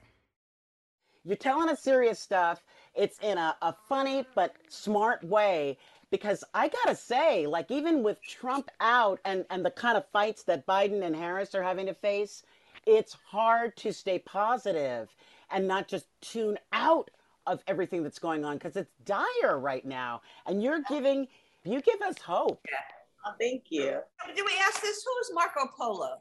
You're 1.23 1.37
telling 1.37 1.69
us 1.69 1.81
serious 1.81 2.19
stuff. 2.19 2.63
It's 2.93 3.19
in 3.19 3.37
a, 3.37 3.55
a 3.61 3.73
funny 3.87 4.25
but 4.35 4.55
smart 4.67 5.23
way. 5.23 5.77
Because 6.11 6.43
I 6.53 6.69
gotta 6.69 6.95
say, 6.95 7.47
like 7.47 7.71
even 7.71 8.03
with 8.03 8.21
Trump 8.21 8.69
out 8.81 9.19
and, 9.23 9.45
and 9.49 9.63
the 9.63 9.71
kind 9.71 9.95
of 9.95 10.05
fights 10.11 10.43
that 10.43 10.65
Biden 10.65 11.03
and 11.03 11.15
Harris 11.15 11.55
are 11.55 11.63
having 11.63 11.85
to 11.85 11.93
face, 11.93 12.43
it's 12.85 13.13
hard 13.13 13.77
to 13.77 13.93
stay 13.93 14.19
positive 14.19 15.15
and 15.51 15.67
not 15.67 15.87
just 15.87 16.07
tune 16.21 16.57
out 16.71 17.09
of 17.47 17.61
everything 17.67 18.03
that's 18.03 18.19
going 18.19 18.45
on 18.45 18.57
because 18.57 18.75
it's 18.75 18.91
dire 19.05 19.59
right 19.59 19.85
now. 19.85 20.21
And 20.45 20.61
you're 20.61 20.81
giving, 20.87 21.27
you 21.63 21.81
give 21.81 22.01
us 22.01 22.17
hope. 22.19 22.61
Yeah. 22.69 22.77
Oh, 23.25 23.33
thank 23.39 23.65
you. 23.69 23.99
Did 24.35 24.45
we 24.45 24.53
ask 24.65 24.81
this? 24.81 25.03
Who's 25.05 25.31
Marco 25.33 25.69
Polo? 25.77 26.19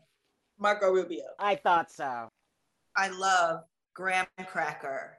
Marco 0.58 0.90
Rubio. 0.90 1.25
I 1.38 1.54
thought 1.54 1.90
so. 1.90 2.28
I 2.97 3.08
love 3.08 3.64
graham 3.94 4.26
cracker. 4.47 5.18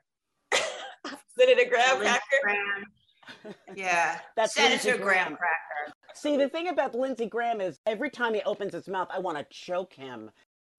Senator 1.38 1.70
Graham 1.70 2.00
Cracker. 2.00 2.22
Graham. 2.44 3.56
Yeah, 3.76 4.20
That's 4.36 4.54
Senator 4.54 4.98
Graham 4.98 5.04
Graham. 5.04 5.38
Cracker. 5.38 5.94
See, 6.14 6.36
the 6.36 6.50
thing 6.50 6.68
about 6.68 6.96
Lindsey 6.96 7.28
Graham 7.28 7.62
is 7.62 7.80
every 7.86 8.10
time 8.10 8.34
he 8.34 8.42
opens 8.42 8.74
his 8.74 8.88
mouth, 8.88 9.08
I 9.14 9.20
want 9.20 9.38
to 9.38 9.46
choke 9.50 9.94
him. 9.94 10.32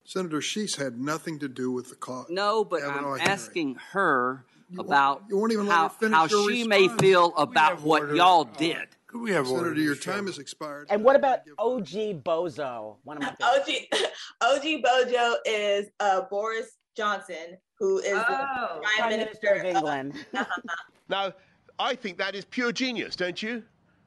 Senator 0.04 0.40
Sheets 0.40 0.76
had 0.76 0.98
nothing 1.00 1.38
to 1.40 1.48
do 1.48 1.70
with 1.70 1.88
the 1.90 1.94
cause. 1.96 2.26
No, 2.30 2.64
but 2.64 2.80
Kavanaugh 2.80 3.12
I'm 3.14 3.18
hearing. 3.18 3.22
asking 3.32 3.74
her 3.92 4.44
You 4.68 4.78
won't- 4.78 4.88
about 4.88 5.22
you 5.28 5.36
won't 5.36 5.52
even 5.52 5.66
let 5.66 5.74
how, 5.76 5.82
her 5.84 5.94
finish 5.94 6.16
how 6.16 6.26
your 6.26 6.50
she 6.50 6.66
may 6.66 6.82
response. 6.82 7.00
feel 7.00 7.34
about 7.36 7.70
have 7.70 7.84
what 7.84 8.02
order. 8.02 8.14
y'all 8.16 8.44
did. 8.44 8.88
Could 9.06 9.22
we 9.22 9.32
have 9.32 9.46
Senator, 9.48 9.74
your 9.74 9.96
time 9.96 10.26
has 10.26 10.38
expired. 10.38 10.86
And 10.88 11.02
what 11.02 11.16
about 11.16 11.40
OG 11.58 12.22
Bojo? 12.22 12.98
One 13.02 13.16
of 13.16 13.22
my 13.24 13.34
favorites. 13.34 13.86
OG 14.40 14.56
OG 14.56 14.82
Bojo 14.82 15.34
is 15.44 15.88
uh, 15.98 16.22
Boris 16.30 16.76
Johnson, 16.96 17.58
who 17.74 17.98
is 17.98 18.12
oh, 18.12 18.18
the 18.18 18.22
Prime, 18.24 18.80
Prime 18.98 19.10
Minister, 19.10 19.54
Minister, 19.54 19.68
of 19.68 19.76
England. 19.76 20.14
now, 21.08 21.32
I 21.80 21.96
think 21.96 22.18
that 22.18 22.36
is 22.36 22.44
pure 22.44 22.70
genius, 22.70 23.16
don't 23.16 23.42
you? 23.42 23.64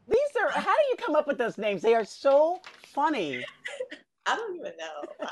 These 0.08 0.20
are, 0.42 0.50
how 0.52 0.62
do 0.76 0.84
you 0.90 0.96
come 0.98 1.16
up 1.16 1.28
with 1.28 1.38
those 1.38 1.58
names? 1.58 1.82
They 1.82 1.96
are 1.96 2.06
so 2.06 2.62
funny. 2.94 3.44
I 4.26 4.36
don't 4.36 4.56
even 4.56 4.74
know. 4.78 5.28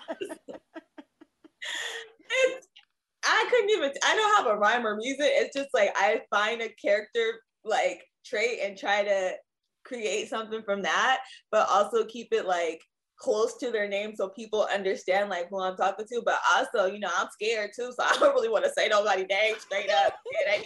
it's, 2.29 2.67
I 3.23 3.47
couldn't 3.49 3.69
even, 3.69 3.91
I 4.03 4.15
don't 4.15 4.35
have 4.37 4.55
a 4.55 4.57
rhyme 4.57 4.85
or 4.85 4.95
music. 4.95 5.27
It's 5.27 5.55
just 5.55 5.69
like 5.73 5.91
I 5.95 6.21
find 6.29 6.61
a 6.61 6.69
character 6.69 7.41
like 7.63 8.03
trait 8.25 8.59
and 8.63 8.77
try 8.77 9.03
to 9.03 9.33
create 9.83 10.29
something 10.29 10.63
from 10.63 10.81
that, 10.83 11.19
but 11.51 11.69
also 11.69 12.05
keep 12.05 12.29
it 12.31 12.45
like 12.45 12.81
close 13.21 13.55
to 13.57 13.71
their 13.71 13.87
name 13.87 14.15
so 14.15 14.29
people 14.29 14.67
understand 14.73 15.29
like 15.29 15.47
who 15.49 15.61
I'm 15.61 15.77
talking 15.77 16.05
to. 16.07 16.21
But 16.25 16.39
also, 16.55 16.91
you 16.91 16.99
know, 16.99 17.09
I'm 17.15 17.27
scared 17.31 17.71
too, 17.75 17.93
so 17.95 18.03
I 18.03 18.17
don't 18.19 18.33
really 18.33 18.49
want 18.49 18.65
to 18.65 18.71
say 18.71 18.87
nobody 18.87 19.25
name 19.25 19.55
straight 19.59 19.89
up 19.91 20.15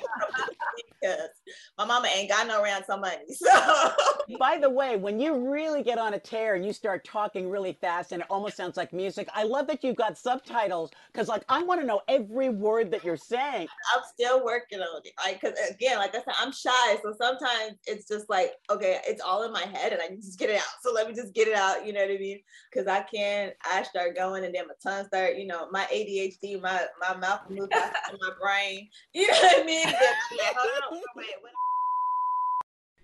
because 1.01 1.29
my 1.77 1.85
mama 1.85 2.07
ain't 2.15 2.29
got 2.29 2.47
no 2.47 2.63
ransom 2.63 3.01
money. 3.01 3.17
So, 3.45 3.91
by 4.39 4.57
the 4.57 4.69
way, 4.69 4.95
when 4.95 5.19
you 5.19 5.51
really 5.51 5.83
get 5.83 5.99
on 5.99 6.15
a 6.15 6.19
tear 6.19 6.55
and 6.55 6.65
you 6.65 6.73
start 6.73 7.05
talking 7.05 7.49
really 7.49 7.77
fast 7.79 8.11
and 8.11 8.21
it 8.21 8.27
almost 8.29 8.57
sounds 8.57 8.75
like 8.75 8.91
music, 8.91 9.29
I 9.35 9.43
love 9.43 9.67
that 9.67 9.83
you've 9.83 9.97
got 9.97 10.17
subtitles 10.17 10.91
because, 11.11 11.27
like, 11.27 11.43
I 11.47 11.61
want 11.61 11.81
to 11.81 11.87
know 11.87 12.01
every 12.07 12.49
word 12.49 12.89
that 12.91 13.03
you're 13.03 13.17
saying. 13.17 13.67
I'm 13.95 14.01
still 14.11 14.43
working 14.43 14.79
on 14.79 15.01
it, 15.03 15.13
like, 15.23 15.41
because 15.41 15.57
again, 15.69 15.97
like 15.97 16.15
I 16.15 16.19
said, 16.19 16.33
I'm 16.39 16.51
shy, 16.51 16.97
so 17.03 17.13
sometimes 17.21 17.77
it's 17.85 18.07
just 18.07 18.29
like, 18.29 18.53
okay, 18.71 18.99
it's 19.07 19.21
all 19.21 19.43
in 19.43 19.51
my 19.51 19.63
head 19.63 19.93
and 19.93 20.01
I 20.01 20.15
just 20.15 20.39
get 20.39 20.49
it 20.49 20.57
out. 20.57 20.63
So 20.81 20.91
let 20.91 21.07
me 21.07 21.13
just 21.13 21.33
get 21.33 21.47
it 21.47 21.55
out. 21.55 21.85
You 21.85 21.93
know 21.93 22.01
what 22.01 22.11
I 22.11 22.17
mean? 22.17 22.39
Because 22.71 22.87
I 22.87 23.01
can't. 23.01 23.53
I 23.65 23.83
start 23.83 24.15
going 24.15 24.45
and 24.45 24.53
then 24.53 24.67
my 24.67 24.73
tongue 24.83 25.05
start. 25.05 25.37
You 25.37 25.47
know, 25.47 25.67
my 25.71 25.85
ADHD, 25.93 26.61
my 26.61 26.85
my 26.99 27.15
mouth 27.17 27.41
moves 27.49 27.69
faster 27.71 28.11
than 28.11 28.19
my 28.21 28.31
brain. 28.41 28.89
You 29.13 29.27
know 29.27 29.33
what 29.33 29.61
I 29.61 29.65
mean? 29.65 29.85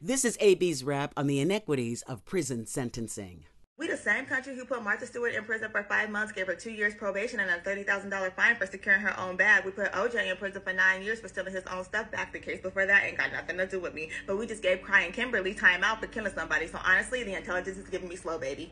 This 0.01 0.25
is 0.25 0.37
AB's 0.41 0.83
rap 0.83 1.13
on 1.15 1.27
the 1.27 1.39
inequities 1.39 2.01
of 2.03 2.25
prison 2.25 2.65
sentencing. 2.65 3.45
We 3.81 3.87
the 3.87 3.97
same 3.97 4.25
country 4.25 4.55
who 4.55 4.63
put 4.63 4.83
Martha 4.83 5.07
Stewart 5.07 5.33
in 5.33 5.43
prison 5.43 5.71
for 5.71 5.81
five 5.83 6.11
months, 6.11 6.31
gave 6.31 6.45
her 6.45 6.53
two 6.53 6.69
years 6.69 6.93
probation 6.93 7.39
and 7.39 7.49
a 7.49 7.59
thirty 7.61 7.81
thousand 7.81 8.11
dollar 8.11 8.29
fine 8.29 8.55
for 8.55 8.67
securing 8.67 9.01
her 9.01 9.19
own 9.19 9.37
bag. 9.37 9.65
We 9.65 9.71
put 9.71 9.91
OJ 9.91 10.29
in 10.29 10.37
prison 10.37 10.61
for 10.61 10.71
nine 10.71 11.01
years 11.01 11.19
for 11.19 11.27
stealing 11.27 11.51
his 11.53 11.65
own 11.65 11.83
stuff 11.83 12.11
back. 12.11 12.31
The 12.31 12.37
case 12.37 12.61
before 12.61 12.85
that 12.85 13.03
ain't 13.03 13.17
got 13.17 13.31
nothing 13.31 13.57
to 13.57 13.65
do 13.65 13.79
with 13.79 13.95
me. 13.95 14.11
But 14.27 14.37
we 14.37 14.45
just 14.45 14.61
gave 14.61 14.83
Crying 14.83 15.11
Kimberly 15.11 15.55
time 15.55 15.83
out 15.83 15.99
for 15.99 16.05
killing 16.05 16.31
somebody. 16.31 16.67
So 16.67 16.77
honestly, 16.85 17.23
the 17.23 17.35
intelligence 17.35 17.77
is 17.79 17.89
giving 17.89 18.07
me 18.07 18.15
slow, 18.15 18.37
baby. 18.37 18.71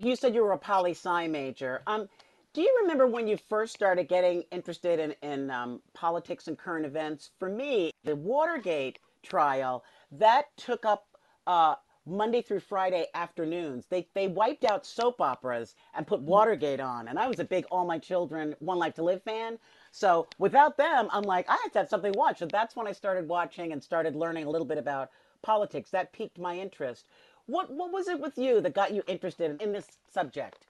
You 0.00 0.14
said 0.14 0.32
you 0.34 0.44
were 0.44 0.52
a 0.52 0.58
poli 0.58 0.92
sci 0.92 1.26
major. 1.26 1.82
Um, 1.88 2.08
do 2.52 2.62
you 2.62 2.78
remember 2.82 3.06
when 3.08 3.26
you 3.26 3.36
first 3.36 3.74
started 3.74 4.08
getting 4.08 4.44
interested 4.52 5.00
in, 5.00 5.14
in 5.28 5.50
um, 5.50 5.82
politics 5.92 6.46
and 6.46 6.56
current 6.56 6.86
events? 6.86 7.30
For 7.38 7.48
me, 7.48 7.90
the 8.04 8.14
Watergate 8.14 9.00
trial 9.24 9.84
that 10.12 10.56
took 10.56 10.84
up 10.86 11.08
uh, 11.48 11.74
Monday 12.06 12.42
through 12.42 12.60
Friday 12.60 13.06
afternoons. 13.14 13.86
They 13.86 14.06
they 14.14 14.28
wiped 14.28 14.64
out 14.64 14.86
soap 14.86 15.20
operas 15.20 15.74
and 15.94 16.06
put 16.06 16.20
Watergate 16.22 16.80
on, 16.80 17.08
and 17.08 17.18
I 17.18 17.26
was 17.26 17.40
a 17.40 17.44
big 17.44 17.66
All 17.70 17.84
My 17.84 17.98
Children, 17.98 18.54
One 18.60 18.78
Life 18.78 18.94
to 18.94 19.02
Live 19.02 19.22
fan. 19.24 19.58
So 19.90 20.28
without 20.38 20.76
them, 20.76 21.08
I'm 21.10 21.24
like, 21.24 21.50
I 21.50 21.58
have 21.64 21.72
to 21.72 21.78
have 21.80 21.88
something 21.88 22.12
to 22.12 22.18
watch. 22.18 22.38
So 22.38 22.46
that's 22.46 22.76
when 22.76 22.86
I 22.86 22.92
started 22.92 23.26
watching 23.26 23.72
and 23.72 23.82
started 23.82 24.14
learning 24.14 24.44
a 24.44 24.50
little 24.50 24.66
bit 24.66 24.78
about 24.78 25.10
politics. 25.42 25.90
That 25.90 26.12
piqued 26.12 26.38
my 26.38 26.56
interest. 26.56 27.06
What 27.48 27.70
what 27.70 27.90
was 27.90 28.08
it 28.08 28.20
with 28.20 28.36
you 28.36 28.60
that 28.60 28.74
got 28.74 28.92
you 28.92 29.02
interested 29.06 29.60
in 29.62 29.72
this 29.72 29.86
subject? 30.12 30.66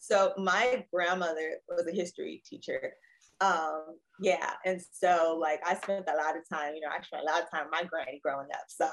So 0.00 0.32
my 0.36 0.84
grandmother 0.92 1.58
was 1.68 1.86
a 1.86 1.94
history 1.94 2.42
teacher. 2.44 2.94
Um, 3.40 3.96
yeah, 4.18 4.54
and 4.66 4.82
so 4.92 5.38
like 5.40 5.60
I 5.64 5.76
spent 5.76 6.08
a 6.08 6.16
lot 6.16 6.36
of 6.36 6.42
time, 6.52 6.74
you 6.74 6.80
know, 6.80 6.88
I 6.88 7.00
spent 7.00 7.22
a 7.22 7.32
lot 7.32 7.42
of 7.42 7.50
time 7.50 7.66
my 7.70 7.84
granny 7.84 8.20
growing 8.24 8.48
up. 8.52 8.64
So 8.66 8.88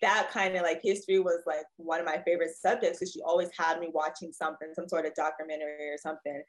that 0.00 0.30
kind 0.30 0.54
of 0.54 0.62
like 0.62 0.80
history 0.82 1.18
was 1.18 1.42
like 1.46 1.66
one 1.78 1.98
of 1.98 2.06
my 2.06 2.22
favorite 2.24 2.52
subjects 2.56 3.00
because 3.00 3.12
she 3.12 3.20
always 3.22 3.48
had 3.58 3.80
me 3.80 3.88
watching 3.92 4.32
something, 4.32 4.68
some 4.74 4.88
sort 4.88 5.04
of 5.04 5.14
documentary 5.14 5.88
or 5.88 5.98
something. 5.98 6.40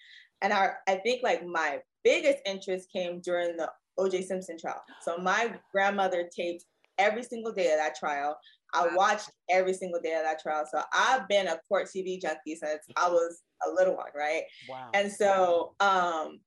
And 0.41 0.53
I 0.53 0.73
I 0.87 0.97
think 0.97 1.23
like 1.23 1.43
my 1.43 1.79
biggest 2.03 2.37
interest 2.45 2.89
came 2.93 3.19
during 3.19 3.57
the 3.57 3.71
O.J. 3.97 4.21
Simpson 4.21 4.59
trial. 4.59 4.83
So 5.01 5.17
my 5.17 5.55
grandmother 5.73 6.29
taped 6.33 6.65
every 6.97 7.23
single 7.23 7.51
day 7.51 7.71
of 7.71 7.77
that 7.77 7.95
trial. 7.95 8.37
I 8.73 8.95
watched 8.95 9.29
every 9.49 9.73
single 9.73 10.01
day 10.01 10.13
of 10.15 10.23
that 10.23 10.41
trial. 10.41 10.65
So 10.71 10.81
I've 10.93 11.27
been 11.27 11.47
a 11.47 11.59
court 11.67 11.87
TV 11.87 12.21
junkie 12.21 12.55
since 12.55 12.81
I 12.95 13.09
was 13.09 13.41
a 13.67 13.71
little 13.71 13.95
one, 13.95 14.07
right? 14.15 14.43
Wow. 14.69 14.89
And 14.93 15.11
so 15.11 15.73
um 15.79 16.39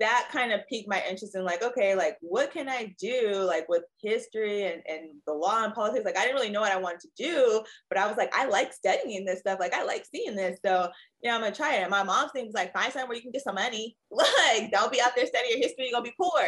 that 0.00 0.28
kind 0.32 0.52
of 0.52 0.66
piqued 0.68 0.88
my 0.88 1.02
interest 1.08 1.36
in 1.36 1.44
like, 1.44 1.62
okay, 1.62 1.94
like 1.94 2.16
what 2.20 2.52
can 2.52 2.68
I 2.68 2.94
do 3.00 3.44
like 3.46 3.68
with 3.68 3.84
history 4.02 4.64
and, 4.64 4.82
and 4.88 5.10
the 5.26 5.32
law 5.32 5.64
and 5.64 5.72
politics? 5.72 6.04
Like 6.04 6.16
I 6.16 6.22
didn't 6.22 6.34
really 6.34 6.50
know 6.50 6.60
what 6.60 6.72
I 6.72 6.78
wanted 6.78 7.00
to 7.00 7.08
do, 7.16 7.62
but 7.88 7.98
I 7.98 8.08
was 8.08 8.16
like, 8.16 8.34
I 8.34 8.46
like 8.46 8.72
studying 8.72 9.24
this 9.24 9.40
stuff. 9.40 9.60
Like 9.60 9.74
I 9.74 9.84
like 9.84 10.04
seeing 10.04 10.34
this. 10.34 10.58
So 10.64 10.90
yeah, 11.22 11.34
I'm 11.34 11.42
gonna 11.42 11.54
try 11.54 11.76
it. 11.76 11.82
And 11.82 11.90
my 11.90 12.02
mom's 12.02 12.32
thing 12.32 12.46
was 12.46 12.54
like, 12.54 12.72
find 12.72 12.92
somewhere 12.92 13.16
you 13.16 13.22
can 13.22 13.30
get 13.30 13.44
some 13.44 13.54
money. 13.54 13.96
Like, 14.10 14.70
don't 14.70 14.90
be 14.90 15.00
out 15.00 15.12
there 15.14 15.26
studying 15.26 15.60
history, 15.60 15.88
you're 15.88 15.92
gonna 15.92 16.02
be 16.02 16.14
poor. 16.18 16.42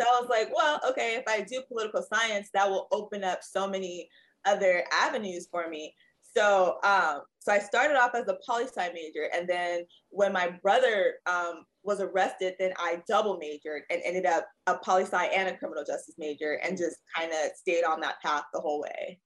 So 0.00 0.06
I 0.06 0.20
was 0.20 0.28
like, 0.28 0.50
well, 0.54 0.80
okay, 0.90 1.14
if 1.14 1.22
I 1.28 1.42
do 1.42 1.62
political 1.68 2.02
science, 2.02 2.48
that 2.52 2.68
will 2.68 2.88
open 2.92 3.24
up 3.24 3.42
so 3.42 3.68
many 3.68 4.08
other 4.46 4.84
avenues 4.92 5.48
for 5.50 5.68
me. 5.68 5.94
So, 6.36 6.78
um, 6.84 7.22
so 7.38 7.52
I 7.52 7.58
started 7.58 7.96
off 7.96 8.14
as 8.14 8.28
a 8.28 8.36
poli 8.46 8.64
sci 8.64 8.90
major, 8.92 9.30
and 9.34 9.48
then 9.48 9.84
when 10.10 10.32
my 10.32 10.50
brother 10.62 11.14
um, 11.26 11.64
was 11.82 12.00
arrested, 12.00 12.54
then 12.58 12.72
I 12.76 13.02
double 13.08 13.38
majored 13.38 13.82
and 13.90 14.02
ended 14.04 14.26
up 14.26 14.46
a 14.66 14.76
poli 14.76 15.04
sci 15.04 15.24
and 15.26 15.48
a 15.48 15.56
criminal 15.56 15.84
justice 15.84 16.16
major, 16.18 16.60
and 16.62 16.76
just 16.76 16.96
kind 17.16 17.32
of 17.32 17.52
stayed 17.56 17.84
on 17.84 18.00
that 18.00 18.16
path 18.22 18.44
the 18.52 18.60
whole 18.60 18.82
way. 18.82 19.18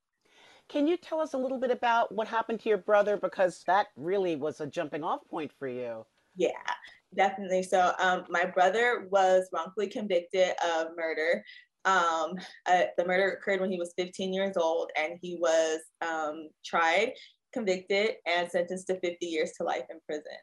Can 0.69 0.87
you 0.87 0.97
tell 0.97 1.21
us 1.21 1.35
a 1.35 1.39
little 1.39 1.59
bit 1.59 1.73
about 1.73 2.15
what 2.15 2.29
happened 2.29 2.61
to 2.61 2.69
your 2.69 2.79
brother? 2.79 3.17
Because 3.17 3.65
that 3.67 3.89
really 3.97 4.37
was 4.37 4.61
a 4.61 4.67
jumping 4.69 5.03
off 5.03 5.21
point 5.29 5.51
for 5.59 5.67
you. 5.67 6.07
Yeah, 6.37 6.51
definitely. 7.17 7.65
So, 7.65 7.93
um, 7.99 8.25
my 8.31 8.45
brother 8.45 9.09
was 9.11 9.49
wrongfully 9.53 9.89
convicted 9.89 10.53
of 10.65 10.89
murder. 10.97 11.43
Um, 11.85 12.35
uh, 12.67 12.83
the 12.99 13.07
murder 13.07 13.31
occurred 13.31 13.61
when 13.61 13.71
he 13.71 13.79
was 13.79 13.95
15 13.97 14.33
years 14.33 14.57
old, 14.57 14.91
and 14.97 15.19
he 15.21 15.37
was 15.41 15.81
um, 16.03 16.49
tried, 16.65 17.13
convicted, 17.53 18.17
and 18.27 18.51
sentenced 18.51 18.89
to 18.89 19.01
50 19.01 19.27
years 19.27 19.53
to 19.53 19.65
life 19.65 19.85
in 19.91 19.99
prison. 20.07 20.37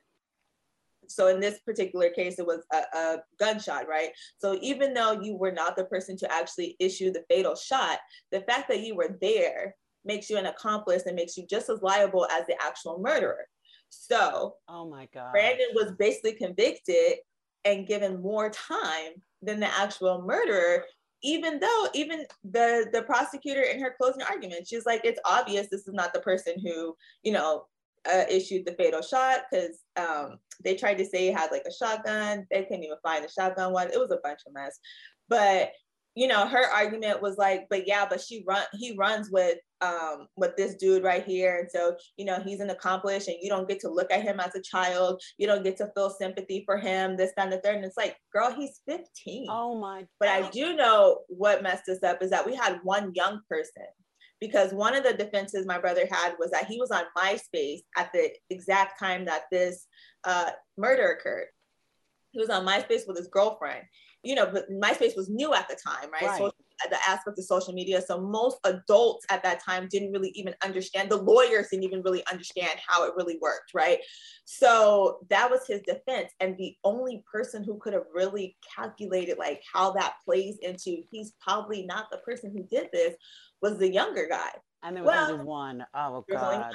So 1.09 1.27
in 1.27 1.39
this 1.39 1.59
particular 1.59 2.09
case, 2.09 2.37
it 2.39 2.45
was 2.45 2.65
a, 2.73 2.97
a, 2.97 3.17
gunshot, 3.39 3.87
right? 3.87 4.09
So 4.39 4.57
even 4.61 4.93
though 4.93 5.21
you 5.21 5.37
were 5.37 5.51
not 5.51 5.75
the 5.75 5.85
person 5.85 6.17
to 6.17 6.31
actually 6.31 6.75
issue 6.79 7.11
the 7.11 7.23
fatal 7.29 7.55
shot, 7.55 7.99
the 8.31 8.41
fact 8.41 8.67
that 8.69 8.81
you 8.81 8.95
were 8.95 9.17
there 9.21 9.75
makes 10.03 10.29
you 10.29 10.37
an 10.37 10.47
accomplice 10.47 11.03
and 11.05 11.15
makes 11.15 11.37
you 11.37 11.45
just 11.49 11.69
as 11.69 11.81
liable 11.81 12.27
as 12.31 12.45
the 12.47 12.55
actual 12.61 12.99
murderer. 12.99 13.47
So, 13.89 14.55
oh 14.67 14.89
my 14.89 15.07
God, 15.13 15.31
Brandon 15.31 15.67
was 15.73 15.93
basically 15.97 16.33
convicted 16.33 17.19
and 17.63 17.87
given 17.87 18.21
more 18.21 18.49
time 18.49 19.13
than 19.41 19.59
the 19.59 19.73
actual 19.79 20.23
murderer 20.23 20.83
even 21.23 21.59
though 21.59 21.87
even 21.93 22.25
the 22.43 22.87
the 22.93 23.01
prosecutor 23.03 23.61
in 23.61 23.79
her 23.79 23.95
closing 23.99 24.21
argument 24.21 24.67
she's 24.67 24.85
like 24.85 25.01
it's 25.03 25.19
obvious 25.25 25.67
this 25.71 25.87
is 25.87 25.93
not 25.93 26.13
the 26.13 26.19
person 26.19 26.53
who 26.63 26.95
you 27.23 27.31
know 27.31 27.65
uh, 28.11 28.23
issued 28.29 28.65
the 28.65 28.73
fatal 28.73 29.01
shot 29.01 29.41
because 29.51 29.79
um, 29.97 30.37
they 30.63 30.75
tried 30.75 30.97
to 30.97 31.05
say 31.05 31.25
he 31.25 31.31
had 31.31 31.51
like 31.51 31.65
a 31.67 31.73
shotgun. 31.73 32.47
They 32.49 32.63
couldn't 32.63 32.85
even 32.85 32.95
find 33.03 33.21
the 33.21 33.29
shotgun 33.29 33.73
one. 33.73 33.89
It 33.91 33.99
was 33.99 34.11
a 34.11 34.19
bunch 34.23 34.39
of 34.47 34.53
mess. 34.53 34.79
But 35.27 35.71
you 36.17 36.27
know 36.27 36.47
her 36.47 36.65
argument 36.73 37.21
was 37.21 37.37
like 37.37 37.67
but 37.69 37.87
yeah 37.87 38.07
but 38.09 38.19
she 38.19 38.43
run 38.47 38.63
he 38.73 38.95
runs 38.97 39.29
with 39.29 39.59
um, 39.81 40.27
with 40.35 40.55
this 40.55 40.75
dude 40.75 41.03
right 41.03 41.23
here. 41.23 41.59
And 41.59 41.69
so, 41.69 41.95
you 42.17 42.25
know, 42.25 42.39
he's 42.39 42.59
an 42.59 42.69
accomplice 42.69 43.27
and 43.27 43.37
you 43.41 43.49
don't 43.49 43.67
get 43.67 43.79
to 43.81 43.89
look 43.89 44.11
at 44.11 44.23
him 44.23 44.39
as 44.39 44.55
a 44.55 44.61
child. 44.61 45.21
You 45.37 45.47
don't 45.47 45.63
get 45.63 45.77
to 45.77 45.91
feel 45.95 46.09
sympathy 46.09 46.63
for 46.65 46.77
him, 46.77 47.17
this, 47.17 47.31
that, 47.37 47.43
and 47.43 47.53
the 47.53 47.59
third. 47.59 47.75
And 47.75 47.85
it's 47.85 47.97
like, 47.97 48.17
girl, 48.33 48.51
he's 48.51 48.81
15. 48.87 49.47
Oh 49.49 49.79
my. 49.79 49.99
God. 49.99 50.07
But 50.19 50.29
I 50.29 50.49
do 50.49 50.75
know 50.75 51.19
what 51.27 51.63
messed 51.63 51.89
us 51.89 52.03
up 52.03 52.21
is 52.21 52.31
that 52.31 52.45
we 52.45 52.55
had 52.55 52.79
one 52.83 53.11
young 53.13 53.41
person 53.49 53.85
because 54.39 54.73
one 54.73 54.95
of 54.95 55.03
the 55.03 55.13
defenses 55.13 55.65
my 55.65 55.79
brother 55.79 56.07
had 56.09 56.35
was 56.39 56.51
that 56.51 56.67
he 56.67 56.79
was 56.79 56.91
on 56.91 57.03
MySpace 57.17 57.81
at 57.97 58.11
the 58.13 58.31
exact 58.49 58.99
time 58.99 59.25
that 59.25 59.43
this 59.51 59.87
uh, 60.23 60.51
murder 60.77 61.11
occurred. 61.11 61.47
He 62.31 62.39
was 62.39 62.49
on 62.49 62.65
MySpace 62.65 63.07
with 63.07 63.17
his 63.17 63.27
girlfriend. 63.27 63.83
You 64.23 64.35
know, 64.35 64.49
but 64.51 64.69
MySpace 64.69 65.15
was 65.15 65.29
new 65.29 65.53
at 65.53 65.67
the 65.69 65.75
time, 65.75 66.11
right? 66.11 66.23
right. 66.23 66.37
So 66.37 66.51
the 66.89 66.97
aspect 67.07 67.39
of 67.39 67.45
social 67.45 67.73
media. 67.73 68.01
So 68.01 68.19
most 68.19 68.57
adults 68.63 69.25
at 69.29 69.43
that 69.43 69.63
time 69.63 69.87
didn't 69.89 70.11
really 70.11 70.29
even 70.29 70.55
understand. 70.63 71.09
The 71.09 71.17
lawyers 71.17 71.67
didn't 71.69 71.85
even 71.85 72.01
really 72.01 72.25
understand 72.31 72.79
how 72.85 73.05
it 73.05 73.13
really 73.15 73.37
worked, 73.41 73.73
right? 73.73 73.99
So 74.45 75.19
that 75.29 75.49
was 75.49 75.67
his 75.67 75.81
defense. 75.81 76.31
And 76.39 76.57
the 76.57 76.75
only 76.83 77.23
person 77.31 77.63
who 77.63 77.77
could 77.77 77.93
have 77.93 78.05
really 78.13 78.55
calculated 78.75 79.37
like 79.37 79.61
how 79.71 79.91
that 79.93 80.15
plays 80.23 80.57
into 80.61 81.03
he's 81.11 81.33
probably 81.41 81.85
not 81.85 82.05
the 82.11 82.17
person 82.19 82.51
who 82.51 82.63
did 82.63 82.89
this 82.93 83.15
was 83.61 83.77
the 83.77 83.91
younger 83.91 84.27
guy. 84.29 84.51
And 84.83 84.95
there 84.95 85.03
was 85.03 85.11
well, 85.11 85.31
only 85.31 85.45
one. 85.45 85.85
Oh 85.95 86.23
God. 86.29 86.71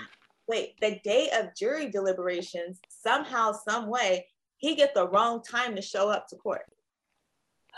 Wait, 0.49 0.75
the 0.81 0.99
day 1.05 1.31
of 1.39 1.55
jury 1.57 1.89
deliberations, 1.89 2.81
somehow, 2.89 3.53
some 3.53 3.89
way, 3.89 4.27
he 4.57 4.75
get 4.75 4.93
the 4.95 5.09
wrong 5.09 5.43
time 5.43 5.75
to 5.77 5.83
show 5.83 6.09
up 6.09 6.27
to 6.29 6.37
court. 6.37 6.63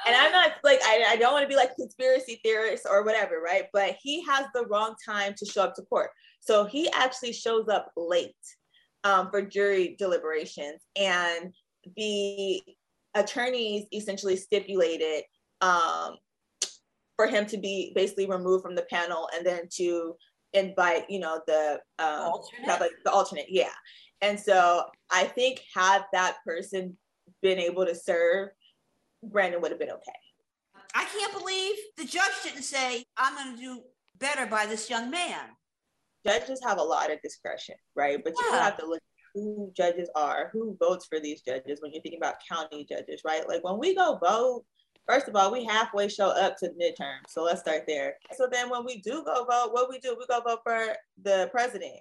And 0.07 0.15
I'm 0.17 0.33
not 0.33 0.53
like 0.63 0.81
I, 0.83 1.05
I 1.11 1.17
don't 1.17 1.33
want 1.33 1.45
to 1.45 1.49
be 1.49 1.57
like 1.57 1.77
conspiracy 1.77 2.41
theorist 2.45 2.87
or 2.91 3.05
whatever, 3.05 3.41
right? 3.41 3.65
But 3.73 3.97
he 4.03 4.25
has 4.25 4.47
the 4.55 4.67
wrong 4.67 4.95
time 5.05 5.35
to 5.39 5.47
show 5.47 5.63
up 5.63 5.75
to 5.77 5.83
court. 5.83 6.11
So 6.41 6.65
he 6.65 6.91
actually 6.91 7.33
shows 7.33 7.69
up 7.69 7.91
late 7.97 8.35
um, 9.05 9.31
for 9.31 9.41
jury 9.41 9.97
deliberations, 9.99 10.81
and 10.97 11.53
the 11.97 12.63
attorneys 13.15 13.87
essentially 13.93 14.37
stipulated 14.37 15.25
um, 15.61 16.17
for 17.17 17.27
him 17.27 17.47
to 17.47 17.57
be 17.57 17.93
basically 17.95 18.27
removed 18.27 18.63
from 18.63 18.75
the 18.75 18.87
panel 18.91 19.29
and 19.35 19.47
then 19.47 19.69
to 19.77 20.17
invite, 20.53 21.09
you 21.09 21.21
know, 21.21 21.41
the 21.47 21.81
um, 21.99 22.33
alternate. 22.33 22.81
Like 22.81 22.91
the 23.05 23.11
alternate, 23.11 23.47
yeah. 23.49 23.73
And 24.21 24.39
so 24.39 24.85
I 25.11 25.25
think 25.25 25.63
had 25.75 26.03
that 26.13 26.37
person 26.47 26.97
been 27.43 27.59
able 27.59 27.85
to 27.87 27.95
serve, 27.95 28.49
Brandon 29.31 29.61
would 29.61 29.71
have 29.71 29.81
been 29.81 29.91
okay. 29.91 30.13
I 30.95 31.05
can't 31.05 31.33
believe 31.39 31.75
the 31.97 32.05
judge 32.05 32.33
didn't 32.43 32.63
say, 32.63 33.05
I'm 33.17 33.35
going 33.35 33.57
to 33.57 33.63
do 33.63 33.81
better 34.19 34.47
by 34.47 34.67
this 34.67 34.89
young 34.89 35.11
man. 35.11 35.41
Judges 36.27 36.61
have 36.65 36.79
a 36.79 36.83
lot 36.83 37.13
of 37.13 37.21
discretion, 37.23 37.75
right? 37.97 38.23
But 38.23 38.35
yeah. 38.41 38.47
you 38.47 38.53
have 38.55 38.79
to 38.79 38.87
look 38.87 39.01
who 39.35 39.73
judges 39.77 40.09
are, 40.15 40.51
who 40.53 40.77
votes 40.79 41.07
for 41.07 41.19
these 41.19 41.43
judges 41.43 41.81
when 41.83 41.93
you're 41.93 42.03
thinking 42.03 42.21
about 42.21 42.37
county 42.49 42.87
judges, 42.89 43.23
right? 43.25 43.47
Like 43.49 43.65
when 43.65 43.79
we 43.79 43.97
go 43.97 44.17
vote, 44.23 44.65
first 45.09 45.27
of 45.27 45.35
all, 45.35 45.51
we 45.51 45.65
halfway 45.65 46.09
show 46.09 46.29
up 46.29 46.57
to 46.59 46.71
midterm. 46.81 47.19
So 47.29 47.43
let's 47.43 47.61
start 47.61 47.83
there. 47.89 48.15
So 48.37 48.47
then 48.51 48.71
when 48.71 48.85
we 48.85 49.01
do 49.01 49.25
go 49.25 49.45
vote, 49.45 49.71
what 49.73 49.91
we 49.91 49.99
do, 49.99 50.17
we 50.17 50.25
go 50.27 50.41
vote 50.41 50.61
for 50.65 50.95
the 51.21 51.49
president 51.51 52.01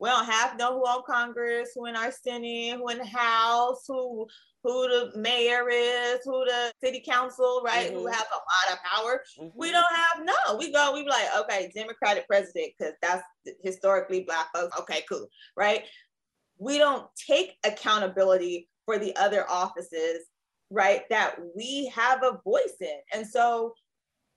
we 0.00 0.08
don't 0.08 0.24
have 0.24 0.52
to 0.52 0.56
know 0.56 0.78
who 0.78 0.86
on 0.86 1.02
Congress, 1.06 1.72
who 1.74 1.84
in 1.84 1.94
our 1.94 2.10
Senate, 2.10 2.78
who 2.78 2.88
in 2.88 2.98
the 2.98 3.06
House, 3.06 3.84
who 3.86 4.26
who 4.62 4.88
the 4.88 5.12
mayor 5.16 5.68
is, 5.70 6.20
who 6.24 6.44
the 6.44 6.72
city 6.82 7.02
council, 7.06 7.62
right? 7.64 7.88
Mm-hmm. 7.88 7.96
Who 7.96 8.06
has 8.06 8.22
a 8.22 8.34
lot 8.34 8.72
of 8.72 8.78
power. 8.84 9.22
Mm-hmm. 9.38 9.58
We 9.58 9.70
don't 9.70 9.84
have 9.94 10.24
no. 10.24 10.56
We 10.56 10.72
go, 10.72 10.92
we 10.92 11.04
be 11.04 11.08
like, 11.08 11.28
okay, 11.40 11.72
Democratic 11.74 12.26
president, 12.26 12.72
because 12.78 12.94
that's 13.00 13.22
historically 13.62 14.24
black 14.24 14.48
folks. 14.54 14.78
Okay, 14.80 15.02
cool, 15.08 15.28
right? 15.56 15.84
We 16.58 16.78
don't 16.78 17.06
take 17.16 17.56
accountability 17.64 18.68
for 18.84 18.98
the 18.98 19.16
other 19.16 19.48
offices, 19.48 20.26
right? 20.70 21.02
That 21.08 21.36
we 21.56 21.90
have 21.94 22.22
a 22.22 22.40
voice 22.44 22.76
in. 22.80 22.98
And 23.14 23.26
so 23.26 23.72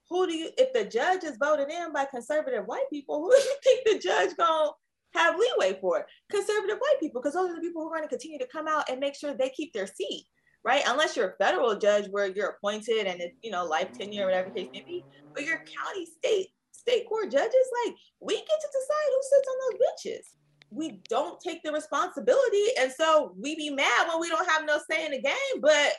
who 0.10 0.28
do 0.28 0.34
you 0.34 0.50
if 0.58 0.72
the 0.74 0.86
judge 0.86 1.24
is 1.24 1.38
voted 1.38 1.70
in 1.70 1.92
by 1.92 2.06
conservative 2.06 2.66
white 2.66 2.90
people, 2.90 3.22
who 3.22 3.32
do 3.36 3.38
you 3.38 3.56
think 3.64 3.86
the 3.86 4.00
judge 4.00 4.36
gonna 4.38 4.72
have 5.14 5.36
leeway 5.38 5.78
for 5.80 6.06
conservative 6.30 6.78
white 6.78 7.00
people 7.00 7.22
because 7.22 7.34
those 7.34 7.50
are 7.50 7.56
the 7.56 7.62
people 7.62 7.82
who 7.82 7.90
are 7.90 7.98
going 7.98 8.04
to 8.04 8.10
continue 8.10 8.40
to 8.40 8.48
come 8.48 8.68
out 8.68 8.90
and 8.90 9.00
make 9.00 9.16
sure 9.16 9.34
they 9.34 9.50
keep 9.50 9.74
their 9.74 9.88
seat 9.88 10.26
right? 10.64 10.84
Unless 10.88 11.16
you're 11.16 11.32
a 11.32 11.44
federal 11.44 11.78
judge 11.78 12.08
where 12.10 12.28
you're 12.28 12.56
appointed 12.58 13.06
and 13.06 13.22
it's 13.22 13.38
you 13.44 13.52
know 13.52 13.66
life 13.66 13.90
tenure 13.98 14.24
or 14.24 14.26
whatever 14.28 14.50
case 14.50 14.70
may 14.74 14.84
be 14.86 15.06
but 15.36 15.46
your 15.46 15.58
county 15.58 16.06
state 16.06 16.48
state 16.72 17.08
court 17.08 17.32
judges 17.32 17.54
like 17.86 17.96
we 18.20 18.36
get 18.36 18.46
to 18.46 18.68
decide 18.68 19.10
who 19.10 19.22
sits 19.22 19.48
on 19.48 19.58
those 19.60 19.82
benches. 19.88 20.30
We 20.70 21.02
don't 21.08 21.40
take 21.40 21.62
the 21.64 21.72
responsibility 21.72 22.66
and 22.80 22.92
so 22.92 23.36
we 23.40 23.56
be 23.56 23.70
mad 23.70 24.08
when 24.08 24.20
we 24.20 24.30
don't 24.30 24.50
have 24.50 24.66
no 24.66 24.80
say 24.90 25.06
in 25.06 25.12
the 25.12 25.22
game 25.22 25.62
but 25.62 25.94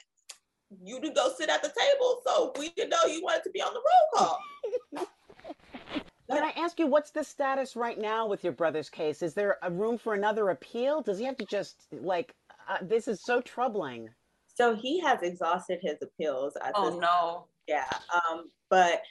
you 0.83 1.01
do 1.01 1.13
go 1.13 1.33
sit 1.39 1.49
at 1.49 1.63
the 1.63 1.69
table 1.69 2.21
so 2.27 2.53
we 2.59 2.71
didn't 2.71 2.91
know 2.91 3.05
you 3.07 3.23
wanted 3.23 3.45
to 3.45 3.51
be 3.51 3.63
on 3.63 3.73
the 3.73 3.81
roll 3.81 4.39
call 4.97 5.07
Can 6.31 6.43
I 6.43 6.53
ask 6.57 6.79
you 6.79 6.87
what's 6.87 7.11
the 7.11 7.23
status 7.23 7.77
right 7.77 7.99
now 7.99 8.27
with 8.27 8.45
your 8.45 8.53
brother's 8.53 8.89
case? 8.89 9.23
Is 9.23 9.35
there 9.35 9.59
a 9.63 9.71
room 9.71 9.99
for 9.99 10.15
another 10.15 10.51
appeal? 10.51 11.03
Does 11.03 11.19
he 11.19 11.25
have 11.25 11.37
to 11.37 11.47
just 11.47 11.87
like 11.93 12.35
uh, 12.69 12.79
this 12.83 13.09
is 13.09 13.23
so 13.23 13.41
troubling. 13.41 14.09
So 14.55 14.75
he 14.75 15.01
has 15.01 15.23
exhausted 15.23 15.81
his 15.83 15.97
appeals. 16.03 16.57
oh 16.75 16.91
this, 16.91 17.01
no. 17.01 17.47
Yeah. 17.67 17.91
Um, 18.15 18.51
but 18.71 19.03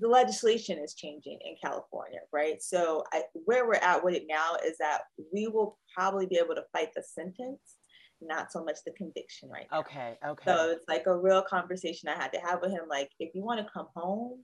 the 0.00 0.08
legislation 0.08 0.78
is 0.78 0.94
changing 0.94 1.38
in 1.44 1.56
California, 1.62 2.20
right? 2.32 2.62
So 2.62 3.02
I, 3.12 3.22
where 3.32 3.66
we're 3.66 3.74
at 3.74 4.04
with 4.04 4.14
it 4.14 4.24
now 4.28 4.56
is 4.64 4.78
that 4.78 5.00
we 5.32 5.48
will 5.48 5.78
probably 5.94 6.26
be 6.26 6.36
able 6.36 6.54
to 6.54 6.62
fight 6.72 6.90
the 6.94 7.02
sentence, 7.02 7.60
not 8.20 8.52
so 8.52 8.62
much 8.62 8.76
the 8.86 8.92
conviction 8.92 9.48
right 9.48 9.66
now. 9.72 9.80
Okay, 9.80 10.16
okay. 10.24 10.44
So 10.44 10.70
it's 10.70 10.84
like 10.88 11.06
a 11.06 11.16
real 11.16 11.42
conversation 11.42 12.08
I 12.08 12.14
had 12.14 12.32
to 12.34 12.40
have 12.40 12.60
with 12.62 12.70
him. 12.70 12.84
Like, 12.88 13.10
if 13.18 13.34
you 13.34 13.42
want 13.42 13.58
to 13.60 13.66
come 13.72 13.88
home, 13.96 14.40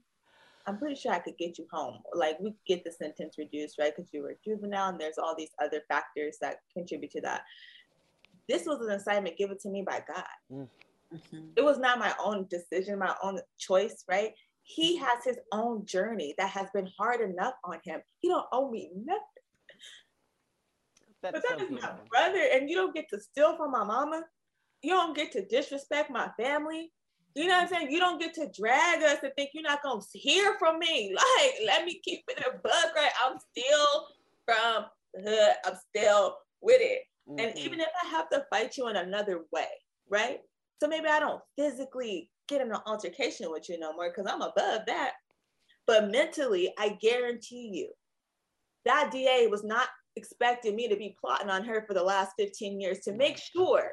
I'm 0.67 0.77
pretty 0.77 0.95
sure 0.95 1.11
I 1.11 1.19
could 1.19 1.37
get 1.37 1.57
you 1.57 1.67
home. 1.71 1.99
Like 2.13 2.39
we 2.39 2.53
get 2.67 2.83
the 2.83 2.91
sentence 2.91 3.35
reduced, 3.37 3.77
right? 3.79 3.93
Because 3.95 4.11
you 4.13 4.23
were 4.23 4.35
juvenile 4.43 4.89
and 4.89 4.99
there's 4.99 5.17
all 5.17 5.35
these 5.37 5.51
other 5.63 5.81
factors 5.87 6.37
that 6.41 6.57
contribute 6.73 7.11
to 7.11 7.21
that. 7.21 7.41
This 8.49 8.65
was 8.65 8.81
an 8.81 8.91
assignment 8.91 9.37
given 9.37 9.57
to 9.59 9.69
me 9.69 9.83
by 9.83 10.03
God. 10.07 10.67
Mm-hmm. 11.13 11.47
It 11.55 11.63
was 11.63 11.77
not 11.77 11.99
my 11.99 12.13
own 12.23 12.47
decision, 12.49 12.99
my 12.99 13.15
own 13.23 13.39
choice, 13.57 14.03
right? 14.09 14.33
He 14.63 14.97
has 14.97 15.23
his 15.23 15.37
own 15.51 15.85
journey 15.85 16.33
that 16.37 16.49
has 16.49 16.67
been 16.73 16.89
hard 16.97 17.21
enough 17.21 17.53
on 17.63 17.79
him. 17.83 18.01
He 18.19 18.29
don't 18.29 18.45
owe 18.51 18.71
me 18.71 18.89
nothing. 18.95 19.21
That's 21.21 21.39
but 21.39 21.43
that 21.49 21.59
so 21.59 21.65
is 21.65 21.71
my 21.81 21.91
brother, 22.09 22.41
and 22.53 22.69
you 22.69 22.75
don't 22.75 22.93
get 22.93 23.09
to 23.09 23.19
steal 23.19 23.55
from 23.57 23.71
my 23.71 23.83
mama. 23.83 24.23
You 24.81 24.91
don't 24.91 25.15
get 25.15 25.31
to 25.31 25.45
disrespect 25.45 26.11
my 26.11 26.29
family. 26.39 26.91
You 27.35 27.47
know 27.47 27.55
what 27.55 27.63
I'm 27.63 27.67
saying? 27.67 27.91
You 27.91 27.99
don't 27.99 28.19
get 28.19 28.33
to 28.35 28.49
drag 28.57 29.03
us 29.03 29.17
and 29.21 29.33
think 29.35 29.51
you're 29.53 29.61
not 29.61 29.83
gonna 29.83 30.01
hear 30.13 30.55
from 30.57 30.79
me. 30.79 31.13
Like, 31.37 31.53
let 31.65 31.85
me 31.85 31.99
keep 32.03 32.23
it 32.29 32.39
a 32.39 32.57
bug 32.57 32.95
right. 32.95 33.11
I'm 33.23 33.37
still 33.51 34.07
from 34.45 34.85
the 35.13 35.21
hood. 35.21 35.55
I'm 35.65 35.75
still 35.89 36.37
with 36.61 36.79
it. 36.79 37.01
Mm-hmm. 37.29 37.39
And 37.39 37.57
even 37.57 37.79
if 37.81 37.87
I 38.03 38.07
have 38.07 38.29
to 38.29 38.45
fight 38.49 38.77
you 38.77 38.87
in 38.87 38.95
another 38.95 39.41
way, 39.51 39.67
right? 40.09 40.39
So 40.81 40.87
maybe 40.87 41.07
I 41.07 41.19
don't 41.19 41.41
physically 41.57 42.29
get 42.47 42.61
in 42.61 42.71
an 42.71 42.79
altercation 42.85 43.51
with 43.51 43.69
you 43.69 43.79
no 43.79 43.93
more 43.93 44.09
because 44.09 44.31
I'm 44.31 44.41
above 44.41 44.81
that. 44.87 45.13
But 45.87 46.11
mentally, 46.11 46.73
I 46.77 46.97
guarantee 47.01 47.69
you, 47.73 47.89
that 48.85 49.11
DA 49.11 49.47
was 49.47 49.63
not 49.63 49.87
expecting 50.15 50.75
me 50.75 50.87
to 50.87 50.95
be 50.95 51.17
plotting 51.19 51.49
on 51.49 51.63
her 51.65 51.83
for 51.87 51.93
the 51.93 52.03
last 52.03 52.33
15 52.37 52.79
years 52.79 52.99
to 52.99 53.13
make 53.13 53.37
sure 53.37 53.91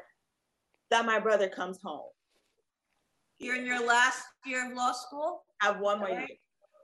that 0.91 1.05
my 1.05 1.19
brother 1.19 1.49
comes 1.49 1.79
home. 1.83 2.09
You're 3.39 3.55
in 3.55 3.65
your 3.65 3.85
last 3.85 4.23
year 4.45 4.69
of 4.69 4.75
law 4.75 4.93
school? 4.93 5.43
I 5.61 5.67
have 5.67 5.79
one 5.79 5.99
more 5.99 6.09
year. 6.09 6.27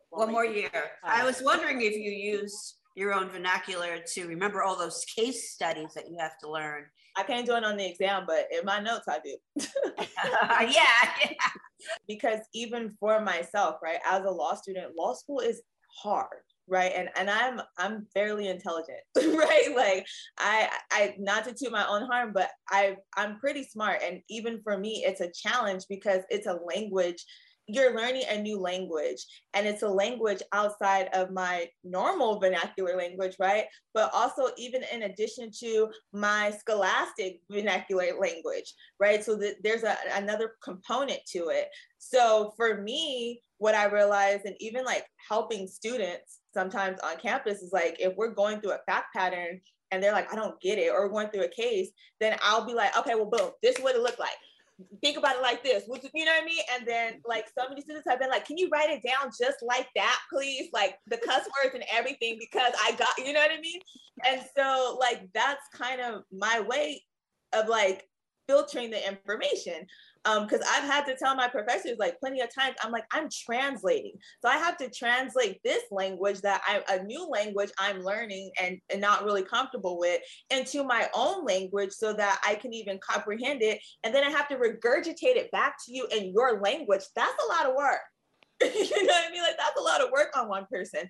One, 0.09 0.31
more 0.31 0.45
year. 0.45 0.71
I 1.03 1.23
was 1.23 1.41
wondering 1.43 1.81
if 1.81 1.93
you 1.93 2.11
use 2.11 2.75
your 2.95 3.13
own 3.13 3.29
vernacular 3.29 3.99
to 4.13 4.27
remember 4.27 4.63
all 4.63 4.75
those 4.75 5.05
case 5.05 5.51
studies 5.51 5.93
that 5.93 6.09
you 6.09 6.17
have 6.19 6.37
to 6.41 6.49
learn. 6.49 6.85
I 7.15 7.23
can't 7.23 7.45
do 7.45 7.55
it 7.55 7.63
on 7.63 7.77
the 7.77 7.85
exam, 7.85 8.23
but 8.25 8.47
in 8.51 8.65
my 8.65 8.79
notes 8.79 9.07
I 9.07 9.19
do. 9.23 9.37
yeah, 9.99 10.67
yeah. 10.71 11.11
Because 12.07 12.39
even 12.53 12.95
for 12.99 13.21
myself, 13.21 13.75
right, 13.83 13.99
as 14.05 14.25
a 14.25 14.31
law 14.31 14.55
student, 14.55 14.95
law 14.97 15.13
school 15.13 15.39
is 15.39 15.61
hard 16.01 16.27
right? 16.69 16.91
And 16.95 17.09
and 17.17 17.29
i'm 17.29 17.61
i'm 17.77 18.05
fairly 18.13 18.47
intelligent 18.47 18.99
right? 19.17 19.73
Like 19.75 20.05
i 20.37 20.69
i 20.91 21.15
not 21.19 21.45
to 21.45 21.53
toot 21.53 21.71
my 21.71 21.85
own 21.87 22.03
harm 22.03 22.31
but 22.33 22.49
i 22.69 22.95
i'm 23.17 23.39
pretty 23.39 23.63
smart. 23.63 24.01
And 24.03 24.21
even 24.29 24.61
for 24.63 24.77
me 24.77 25.03
it's 25.05 25.21
a 25.21 25.31
challenge 25.31 25.83
because 25.89 26.21
it's 26.29 26.47
a 26.47 26.59
language. 26.67 27.23
You're 27.71 27.95
learning 27.95 28.23
a 28.27 28.41
new 28.41 28.59
language 28.59 29.23
and 29.53 29.67
it's 29.67 29.83
a 29.83 29.87
language 29.87 30.41
outside 30.53 31.07
of 31.13 31.31
my 31.31 31.67
normal 31.83 32.39
vernacular 32.39 32.97
language 32.97 33.35
right? 33.39 33.65
But 33.93 34.11
also 34.13 34.49
even 34.57 34.81
in 34.91 35.03
addition 35.03 35.51
to 35.59 35.89
my 36.11 36.51
scholastic 36.51 37.41
vernacular 37.51 38.19
language 38.19 38.73
right? 38.99 39.23
So 39.23 39.35
that 39.37 39.57
there's 39.63 39.83
a, 39.83 39.95
another 40.13 40.53
component 40.63 41.19
to 41.33 41.49
it. 41.49 41.67
So 41.99 42.53
for 42.57 42.81
me 42.81 43.41
what 43.59 43.75
i 43.75 43.85
realized 43.85 44.45
and 44.45 44.55
even 44.59 44.83
like 44.83 45.05
helping 45.29 45.67
students 45.67 46.38
sometimes 46.53 46.99
on 47.01 47.17
campus 47.17 47.61
is 47.61 47.71
like 47.71 47.95
if 47.99 48.15
we're 48.15 48.33
going 48.33 48.59
through 48.59 48.71
a 48.71 48.79
fact 48.85 49.13
pattern 49.15 49.59
and 49.91 50.01
they're 50.01 50.11
like 50.11 50.31
i 50.31 50.35
don't 50.35 50.59
get 50.61 50.77
it 50.77 50.91
or 50.91 51.09
going 51.09 51.27
through 51.29 51.43
a 51.43 51.49
case 51.49 51.89
then 52.19 52.37
i'll 52.41 52.65
be 52.65 52.73
like 52.73 52.95
okay 52.97 53.15
well 53.15 53.29
boom 53.29 53.51
this 53.61 53.77
is 53.77 53.83
what 53.83 53.95
it 53.95 54.01
looked 54.01 54.19
like. 54.19 54.29
Think 55.01 55.17
about 55.17 55.35
it 55.35 55.41
like 55.41 55.61
this 55.61 55.83
you 56.13 56.23
know 56.23 56.31
what 56.31 56.41
i 56.41 56.45
mean? 56.45 56.61
And 56.73 56.87
then 56.87 57.21
like 57.25 57.47
so 57.57 57.67
many 57.67 57.81
students 57.81 58.07
have 58.07 58.19
been 58.19 58.29
like 58.29 58.45
can 58.45 58.57
you 58.57 58.69
write 58.71 58.89
it 58.89 59.03
down 59.03 59.29
just 59.37 59.57
like 59.61 59.87
that 59.95 60.19
please? 60.31 60.69
Like 60.71 60.97
the 61.07 61.17
cuss 61.17 61.45
words 61.61 61.75
and 61.75 61.83
everything 61.93 62.37
because 62.39 62.71
i 62.81 62.93
got 62.93 63.09
you 63.17 63.33
know 63.33 63.41
what 63.41 63.51
i 63.51 63.59
mean? 63.59 63.81
And 64.25 64.41
so 64.55 64.97
like 64.97 65.27
that's 65.33 65.67
kind 65.73 65.99
of 65.99 66.23
my 66.31 66.61
way 66.61 67.03
of 67.51 67.67
like 67.67 68.07
filtering 68.49 68.89
the 68.89 69.07
information 69.07 69.85
because 70.23 70.61
um, 70.61 70.67
I've 70.73 70.83
had 70.83 71.05
to 71.05 71.15
tell 71.15 71.35
my 71.35 71.47
professors 71.47 71.97
like 71.97 72.19
plenty 72.19 72.41
of 72.41 72.53
times, 72.53 72.75
I'm 72.83 72.91
like, 72.91 73.05
I'm 73.13 73.29
translating. 73.29 74.13
So 74.41 74.49
I 74.49 74.57
have 74.57 74.75
to 74.77 74.89
translate 74.89 75.61
this 75.63 75.83
language 75.91 76.41
that 76.41 76.61
I, 76.67 76.81
a 76.93 77.03
new 77.03 77.27
language 77.29 77.71
I'm 77.79 78.01
learning 78.01 78.51
and, 78.61 78.79
and 78.91 78.99
not 78.99 79.23
really 79.23 79.43
comfortable 79.43 79.97
with 79.97 80.21
into 80.49 80.83
my 80.83 81.09
own 81.13 81.45
language 81.45 81.91
so 81.91 82.13
that 82.13 82.41
I 82.45 82.55
can 82.55 82.73
even 82.73 82.99
comprehend 82.99 83.61
it. 83.61 83.79
And 84.03 84.13
then 84.13 84.23
I 84.23 84.29
have 84.29 84.49
to 84.49 84.55
regurgitate 84.55 85.37
it 85.37 85.51
back 85.51 85.75
to 85.85 85.93
you 85.93 86.07
in 86.11 86.33
your 86.33 86.59
language. 86.59 87.03
That's 87.15 87.43
a 87.43 87.47
lot 87.47 87.69
of 87.69 87.75
work. 87.75 88.01
you 88.61 89.05
know 89.05 89.13
what 89.13 89.29
I 89.29 89.31
mean? 89.31 89.41
Like 89.41 89.57
that's 89.57 89.79
a 89.79 89.83
lot 89.83 90.01
of 90.01 90.11
work 90.11 90.37
on 90.37 90.49
one 90.49 90.65
person. 90.69 91.09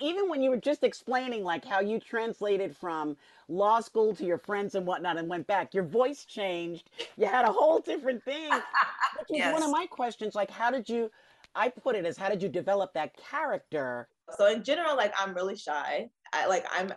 Even 0.00 0.28
when 0.28 0.42
you 0.42 0.50
were 0.50 0.56
just 0.56 0.82
explaining 0.82 1.44
like 1.44 1.64
how 1.64 1.80
you 1.80 2.00
translated 2.00 2.76
from 2.76 3.16
law 3.48 3.80
school 3.80 4.14
to 4.16 4.24
your 4.24 4.38
friends 4.38 4.74
and 4.74 4.86
whatnot 4.86 5.18
and 5.18 5.28
went 5.28 5.46
back, 5.46 5.74
your 5.74 5.84
voice 5.84 6.24
changed. 6.24 6.90
You 7.16 7.26
had 7.26 7.44
a 7.44 7.52
whole 7.52 7.80
different 7.80 8.24
thing. 8.24 8.50
Which 8.50 9.28
was 9.30 9.38
Yes. 9.38 9.52
one 9.52 9.62
of 9.62 9.70
my 9.70 9.86
questions. 9.86 10.34
Like, 10.34 10.50
how 10.50 10.70
did 10.70 10.88
you? 10.88 11.10
I 11.54 11.68
put 11.68 11.94
it 11.94 12.04
as 12.04 12.16
how 12.16 12.28
did 12.28 12.42
you 12.42 12.48
develop 12.48 12.92
that 12.94 13.16
character? 13.16 14.08
So 14.36 14.46
in 14.46 14.64
general, 14.64 14.96
like 14.96 15.14
I'm 15.18 15.34
really 15.34 15.56
shy. 15.56 16.08
I 16.32 16.46
like 16.46 16.66
I'm 16.72 16.92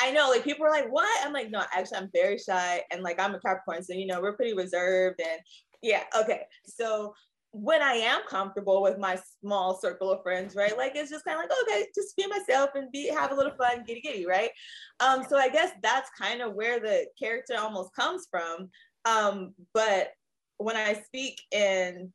I 0.00 0.10
know 0.10 0.28
like 0.28 0.42
people 0.42 0.66
are 0.66 0.70
like, 0.70 0.90
what? 0.90 1.24
I'm 1.24 1.32
like, 1.32 1.50
no, 1.50 1.62
actually 1.72 1.98
I'm 1.98 2.10
very 2.12 2.38
shy 2.38 2.82
and 2.90 3.02
like 3.02 3.20
I'm 3.20 3.34
a 3.34 3.40
Capricorn, 3.40 3.84
so 3.84 3.92
you 3.92 4.06
know, 4.06 4.20
we're 4.20 4.34
pretty 4.34 4.54
reserved 4.54 5.20
and 5.20 5.40
yeah, 5.82 6.02
okay. 6.18 6.42
So 6.64 7.14
when 7.58 7.80
I 7.80 7.94
am 7.94 8.20
comfortable 8.28 8.82
with 8.82 8.98
my 8.98 9.18
small 9.40 9.80
circle 9.80 10.10
of 10.10 10.22
friends, 10.22 10.54
right? 10.54 10.76
Like 10.76 10.92
it's 10.94 11.10
just 11.10 11.24
kind 11.24 11.38
of 11.38 11.44
like, 11.48 11.58
okay, 11.62 11.86
just 11.94 12.14
be 12.14 12.26
myself 12.26 12.70
and 12.74 12.92
be 12.92 13.08
have 13.08 13.32
a 13.32 13.34
little 13.34 13.54
fun, 13.56 13.82
giddy 13.86 14.02
giddy, 14.02 14.26
right? 14.26 14.50
Um, 15.00 15.24
so 15.26 15.38
I 15.38 15.48
guess 15.48 15.70
that's 15.82 16.10
kind 16.20 16.42
of 16.42 16.52
where 16.52 16.80
the 16.80 17.06
character 17.18 17.54
almost 17.58 17.94
comes 17.94 18.26
from. 18.30 18.68
Um, 19.06 19.54
but 19.72 20.10
when 20.58 20.76
I 20.76 21.02
speak 21.06 21.40
in 21.50 22.12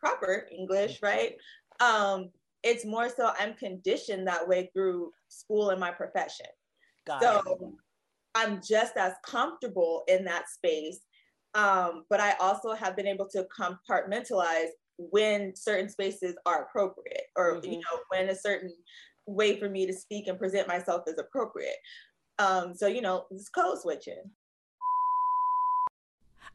proper 0.00 0.48
English, 0.50 1.00
right? 1.02 1.34
Um, 1.80 2.30
it's 2.62 2.86
more 2.86 3.10
so 3.10 3.30
I'm 3.38 3.52
conditioned 3.54 4.26
that 4.26 4.48
way 4.48 4.70
through 4.72 5.10
school 5.28 5.68
and 5.68 5.80
my 5.80 5.90
profession. 5.90 6.46
Got 7.06 7.22
so 7.22 7.42
it. 7.44 7.58
I'm 8.34 8.62
just 8.66 8.96
as 8.96 9.12
comfortable 9.26 10.04
in 10.08 10.24
that 10.24 10.48
space. 10.48 11.00
Um, 11.54 12.04
but 12.08 12.20
I 12.20 12.34
also 12.40 12.72
have 12.72 12.96
been 12.96 13.06
able 13.06 13.28
to 13.28 13.46
compartmentalize 13.58 14.68
when 14.98 15.54
certain 15.56 15.88
spaces 15.88 16.36
are 16.46 16.64
appropriate 16.64 17.24
or 17.36 17.60
you 17.62 17.76
know 17.76 17.98
when 18.08 18.28
a 18.28 18.34
certain 18.34 18.72
way 19.26 19.58
for 19.58 19.68
me 19.68 19.86
to 19.86 19.92
speak 19.92 20.26
and 20.28 20.38
present 20.38 20.68
myself 20.68 21.02
is 21.06 21.18
appropriate. 21.18 21.76
Um, 22.38 22.74
so 22.74 22.86
you 22.86 23.02
know, 23.02 23.26
it's 23.30 23.48
code 23.48 23.80
switching. 23.80 24.22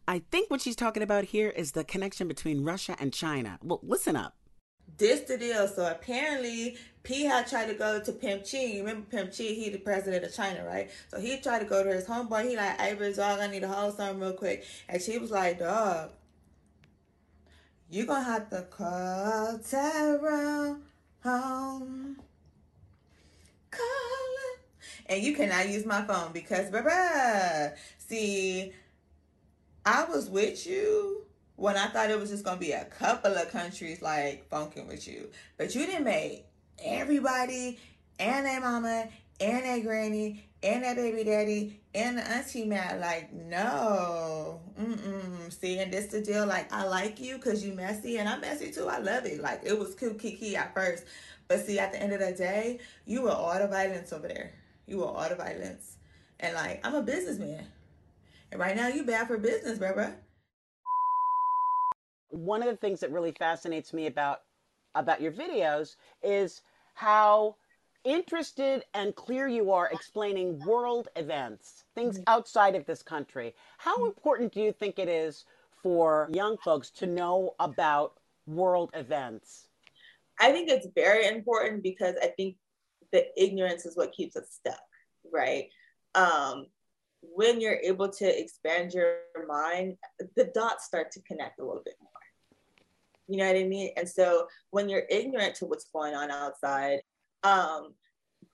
I 0.07 0.21
think 0.31 0.49
what 0.49 0.62
she's 0.62 0.75
talking 0.75 1.03
about 1.03 1.25
here 1.25 1.49
is 1.49 1.73
the 1.73 1.83
connection 1.83 2.27
between 2.27 2.63
Russia 2.63 2.95
and 2.99 3.13
China. 3.13 3.60
Well, 3.62 3.81
listen 3.83 4.15
up. 4.15 4.36
This 4.97 5.21
the 5.21 5.38
deal. 5.38 5.67
So 5.67 5.86
apparently, 5.89 6.78
P 7.04 7.23
had 7.23 7.47
tried 7.47 7.67
to 7.67 7.73
go 7.73 8.00
to 8.02 8.12
Pimp 8.12 8.50
Chi. 8.50 8.58
You 8.58 8.80
remember 8.80 9.08
Pimp 9.10 9.32
Chi? 9.32 9.43
He 9.43 9.69
the 9.69 9.78
president 9.78 10.26
of 10.26 10.34
China, 10.34 10.65
right? 10.65 10.89
So 11.10 11.19
he 11.19 11.38
tried 11.38 11.60
to 11.60 11.65
go 11.65 11.84
to 11.84 11.89
his 11.89 12.06
homeboy. 12.06 12.50
He 12.50 12.58
like, 12.58 12.80
hey, 12.80 13.13
dog, 13.13 13.39
I 13.39 13.47
need 13.47 13.62
to 13.62 13.67
hold 13.67 13.95
something 13.95 14.19
real 14.19 14.34
quick. 14.34 14.65
And 14.89 15.02
she 15.02 15.17
was 15.17 15.32
like, 15.32 15.60
dog, 15.60 16.12
you 17.89 18.06
gonna 18.06 18.23
have 18.23 18.50
to 18.50 18.63
call 18.63 19.60
Tyrone 19.60 20.82
home. 21.23 22.17
Call. 23.71 24.28
And 25.06 25.23
you 25.23 25.34
cannot 25.34 25.69
use 25.69 25.86
my 25.86 26.02
phone 26.02 26.34
because, 26.34 26.69
bruh, 26.69 27.73
see, 27.97 28.73
I 29.86 30.04
was 30.04 30.30
with 30.30 30.67
you 30.67 31.26
when 31.57 31.75
I 31.75 31.87
thought 31.87 32.11
it 32.11 32.19
was 32.19 32.29
just 32.29 32.45
gonna 32.45 32.59
be 32.59 32.71
a 32.71 32.85
couple 32.85 33.35
of 33.35 33.49
countries 33.51 34.01
like 34.01 34.47
funking 34.47 34.87
with 34.87 35.07
you, 35.07 35.29
but 35.57 35.75
you 35.75 35.85
didn't 35.85 36.05
make 36.05 36.45
everybody 36.79 37.79
and 38.19 38.45
their 38.45 38.61
mama 38.61 39.09
and 39.39 39.65
their 39.65 39.81
granny 39.81 40.45
and 40.61 40.83
their 40.83 40.95
baby 40.95 41.23
daddy 41.23 41.79
and 41.95 42.19
the 42.19 42.21
auntie 42.21 42.65
mad. 42.65 42.99
Like, 42.99 43.33
no, 43.33 44.61
mm-mm. 44.79 45.51
See, 45.51 45.79
and 45.79 45.91
this 45.91 46.07
the 46.07 46.21
deal. 46.21 46.45
Like, 46.45 46.71
I 46.71 46.85
like 46.85 47.19
you 47.19 47.37
because 47.37 47.65
you 47.65 47.73
messy 47.73 48.17
and 48.17 48.29
I'm 48.29 48.41
messy 48.41 48.71
too. 48.71 48.87
I 48.87 48.99
love 48.99 49.25
it. 49.25 49.41
Like, 49.41 49.61
it 49.63 49.77
was 49.77 49.95
cool 49.95 50.13
kiki 50.13 50.55
at 50.55 50.75
first, 50.75 51.05
but 51.47 51.65
see, 51.65 51.79
at 51.79 51.91
the 51.91 52.01
end 52.01 52.13
of 52.13 52.19
the 52.19 52.33
day, 52.33 52.79
you 53.05 53.23
were 53.23 53.31
all 53.31 53.57
the 53.57 53.67
violence 53.67 54.13
over 54.13 54.27
there. 54.27 54.53
You 54.85 54.99
were 54.99 55.07
all 55.07 55.27
the 55.27 55.35
violence, 55.35 55.97
and 56.39 56.53
like, 56.53 56.85
I'm 56.85 56.93
a 56.93 57.01
businessman, 57.01 57.65
and 58.51 58.59
right 58.59 58.75
now 58.75 58.87
you 58.89 59.03
bad 59.03 59.27
for 59.27 59.37
business, 59.37 59.79
bruh. 59.79 60.13
One 62.29 62.61
of 62.61 62.67
the 62.67 62.77
things 62.77 62.99
that 62.99 63.11
really 63.11 63.31
fascinates 63.31 63.93
me 63.93 64.07
about 64.07 64.41
about 64.95 65.21
your 65.21 65.31
videos 65.31 65.95
is 66.23 66.61
how 66.95 67.55
interested 68.03 68.83
and 68.93 69.15
clear 69.15 69.47
you 69.47 69.71
are 69.71 69.89
explaining 69.91 70.59
world 70.65 71.07
events, 71.15 71.83
things 71.93 72.19
outside 72.27 72.73
of 72.75 72.85
this 72.85 73.03
country. 73.03 73.53
How 73.77 74.05
important 74.05 74.53
do 74.53 74.61
you 74.61 74.71
think 74.71 74.97
it 74.97 75.09
is 75.09 75.45
for 75.83 76.27
young 76.31 76.57
folks 76.57 76.89
to 76.91 77.05
know 77.05 77.53
about 77.59 78.13
world 78.47 78.91
events? 78.93 79.67
I 80.39 80.51
think 80.51 80.69
it's 80.69 80.87
very 80.95 81.27
important 81.27 81.83
because 81.83 82.15
I 82.21 82.27
think 82.27 82.55
the 83.11 83.25
ignorance 83.41 83.85
is 83.85 83.95
what 83.95 84.13
keeps 84.13 84.35
us 84.35 84.49
stuck, 84.51 84.79
right? 85.31 85.67
Um, 86.15 86.67
when 87.21 87.59
you're 87.59 87.79
able 87.83 88.09
to 88.09 88.39
expand 88.39 88.93
your 88.93 89.17
mind, 89.47 89.97
the 90.35 90.45
dots 90.53 90.85
start 90.85 91.11
to 91.11 91.21
connect 91.21 91.59
a 91.59 91.65
little 91.65 91.81
bit 91.83 91.95
more. 92.01 92.11
You 93.27 93.37
know 93.37 93.47
what 93.47 93.57
I 93.57 93.63
mean? 93.63 93.91
And 93.97 94.07
so 94.07 94.47
when 94.71 94.89
you're 94.89 95.05
ignorant 95.09 95.55
to 95.55 95.65
what's 95.65 95.89
going 95.93 96.15
on 96.15 96.31
outside, 96.31 96.99
um, 97.43 97.93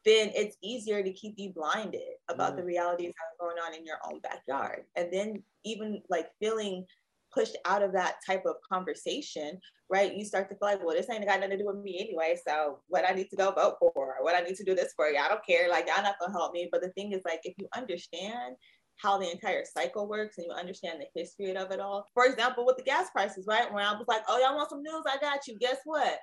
then 0.05 0.31
it's 0.36 0.57
easier 0.62 1.03
to 1.03 1.13
keep 1.13 1.36
you 1.38 1.53
blinded 1.53 2.01
about 2.29 2.57
the 2.57 2.63
realities 2.63 3.12
that 3.12 3.45
are 3.45 3.47
going 3.47 3.57
on 3.65 3.73
in 3.73 3.86
your 3.86 3.99
own 4.05 4.19
backyard. 4.19 4.83
And 4.95 5.12
then 5.12 5.43
even 5.63 6.01
like 6.09 6.27
feeling 6.39 6.86
pushed 7.33 7.57
out 7.65 7.81
of 7.81 7.93
that 7.93 8.15
type 8.25 8.43
of 8.45 8.55
conversation, 8.71 9.59
right? 9.89 10.15
You 10.15 10.23
start 10.25 10.49
to 10.49 10.55
feel 10.55 10.67
like, 10.69 10.86
well, 10.86 10.95
this 10.95 11.09
ain't 11.09 11.25
got 11.25 11.39
nothing 11.39 11.57
to 11.57 11.63
do 11.63 11.67
with 11.67 11.77
me 11.77 11.97
anyway. 11.99 12.38
So 12.47 12.79
what 12.88 13.09
I 13.09 13.13
need 13.13 13.29
to 13.29 13.36
go 13.36 13.51
vote 13.51 13.75
for, 13.79 14.15
what 14.21 14.36
I 14.36 14.41
need 14.41 14.55
to 14.57 14.63
do 14.63 14.75
this 14.75 14.93
for, 14.95 15.09
y'all 15.09 15.29
don't 15.29 15.45
care. 15.45 15.69
Like 15.69 15.88
y'all 15.88 16.03
not 16.03 16.15
gonna 16.19 16.33
help 16.33 16.53
me. 16.53 16.69
But 16.71 16.81
the 16.81 16.89
thing 16.89 17.12
is, 17.13 17.21
like, 17.25 17.41
if 17.43 17.53
you 17.57 17.67
understand 17.75 18.55
how 18.97 19.17
the 19.17 19.29
entire 19.29 19.63
cycle 19.65 20.08
works 20.08 20.38
and 20.38 20.47
you 20.47 20.53
understand 20.53 21.01
the 21.01 21.19
history 21.19 21.56
of 21.56 21.71
it 21.71 21.79
all. 21.79 22.06
For 22.13 22.25
example, 22.25 22.65
with 22.65 22.77
the 22.77 22.84
gas 22.84 23.10
prices, 23.12 23.45
right? 23.47 23.71
When 23.71 23.84
I 23.84 23.93
was 23.93 24.08
like, 24.08 24.23
oh, 24.27 24.39
y'all 24.39 24.56
want 24.56 24.69
some 24.69 24.82
news? 24.82 25.03
I 25.08 25.17
got 25.19 25.47
you. 25.47 25.58
Guess 25.60 25.77
what? 25.86 26.19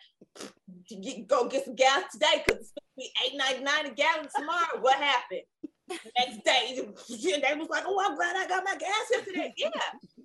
Go 1.27 1.49
get 1.49 1.65
some 1.65 1.75
gas 1.75 2.05
today 2.13 2.43
because 2.45 2.61
it's 2.61 2.73
gonna 2.73 2.97
be 2.97 3.13
eight 3.25 3.37
ninety 3.37 3.63
nine 3.63 3.87
a 3.87 3.95
gallon 3.95 4.29
tomorrow. 4.35 4.81
What 4.81 4.97
happened? 4.97 5.43
Next 5.91 6.45
day, 6.45 6.77
they 7.09 7.55
was 7.59 7.69
like, 7.69 7.83
"Oh, 7.87 8.07
I'm 8.07 8.15
glad 8.15 8.37
I 8.37 8.47
got 8.47 8.65
my 8.65 8.77
gas 8.77 9.07
yesterday." 9.11 9.53
Yeah, 9.57 9.71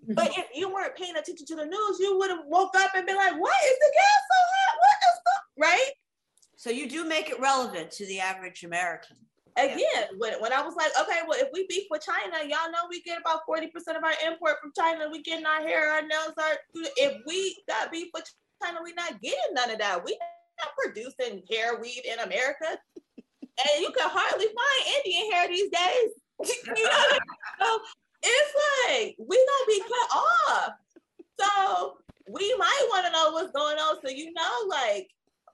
but 0.10 0.29
if 0.38 0.45
you 0.53 0.71
weren't 0.71 0.95
paying 0.95 1.15
attention 1.15 1.45
to 1.47 1.55
the 1.55 1.65
news, 1.65 1.97
you 1.99 2.17
would 2.19 2.29
have 2.29 2.45
woke 2.45 2.75
up 2.77 2.91
and 2.95 3.05
been 3.05 3.15
like, 3.15 3.34
"Why 3.34 3.53
is 3.65 3.77
the 3.79 3.91
gas 3.95 4.21
so 4.29 4.39
hot? 4.53 4.77
What 4.77 4.97
is 5.10 5.19
the 5.25 5.62
right?" 5.63 5.91
So 6.55 6.69
you 6.69 6.88
do 6.88 7.05
make 7.05 7.29
it 7.29 7.39
relevant 7.39 7.91
to 7.91 8.05
the 8.05 8.19
average 8.19 8.63
American. 8.63 9.17
Again, 9.57 10.17
when, 10.17 10.33
when 10.41 10.51
I 10.51 10.61
was 10.61 10.75
like, 10.75 10.91
okay, 10.99 11.19
well, 11.27 11.39
if 11.39 11.47
we 11.53 11.65
beef 11.67 11.85
with 11.89 12.03
China, 12.03 12.43
y'all 12.43 12.71
know 12.71 12.87
we 12.89 13.01
get 13.03 13.21
about 13.21 13.41
40% 13.49 13.67
of 13.95 14.03
our 14.03 14.13
import 14.27 14.57
from 14.61 14.73
China. 14.77 15.07
We 15.09 15.21
getting 15.21 15.45
our 15.45 15.61
hair, 15.61 15.91
our 15.91 16.01
nails, 16.01 16.33
our 16.37 16.57
if 16.73 17.21
we 17.25 17.57
got 17.67 17.89
beef 17.91 18.09
with 18.13 18.25
China, 18.61 18.79
we 18.83 18.91
not 18.93 19.21
getting 19.21 19.53
none 19.53 19.71
of 19.71 19.79
that. 19.79 20.03
We 20.03 20.17
not 20.59 20.73
producing 20.77 21.43
hair 21.49 21.79
weave 21.79 22.03
in 22.05 22.19
America. 22.19 22.77
And 23.57 23.81
you 23.81 23.89
can 23.91 24.09
hardly 24.09 24.47
find 24.47 24.97
Indian 24.97 25.31
hair 25.31 25.47
these 25.47 25.69
days. 25.69 26.11
you 26.75 26.83
know 26.83 26.89
what 26.89 27.07
I 27.07 27.13
mean? 27.13 27.21
So 27.61 27.79
it's 28.23 28.53
like 28.89 29.15
we 29.17 29.37
gonna 29.37 29.67
be 29.67 29.79
cut 29.79 30.17
off. 30.17 30.71
So 31.39 31.97
we 32.29 32.53
might 32.57 32.87
want 32.89 33.05
to 33.05 33.11
know 33.13 33.31
what's 33.31 33.53
going 33.53 33.77
on. 33.77 33.95
So 34.03 34.11
you 34.11 34.33
know, 34.33 34.67
like 34.67 35.07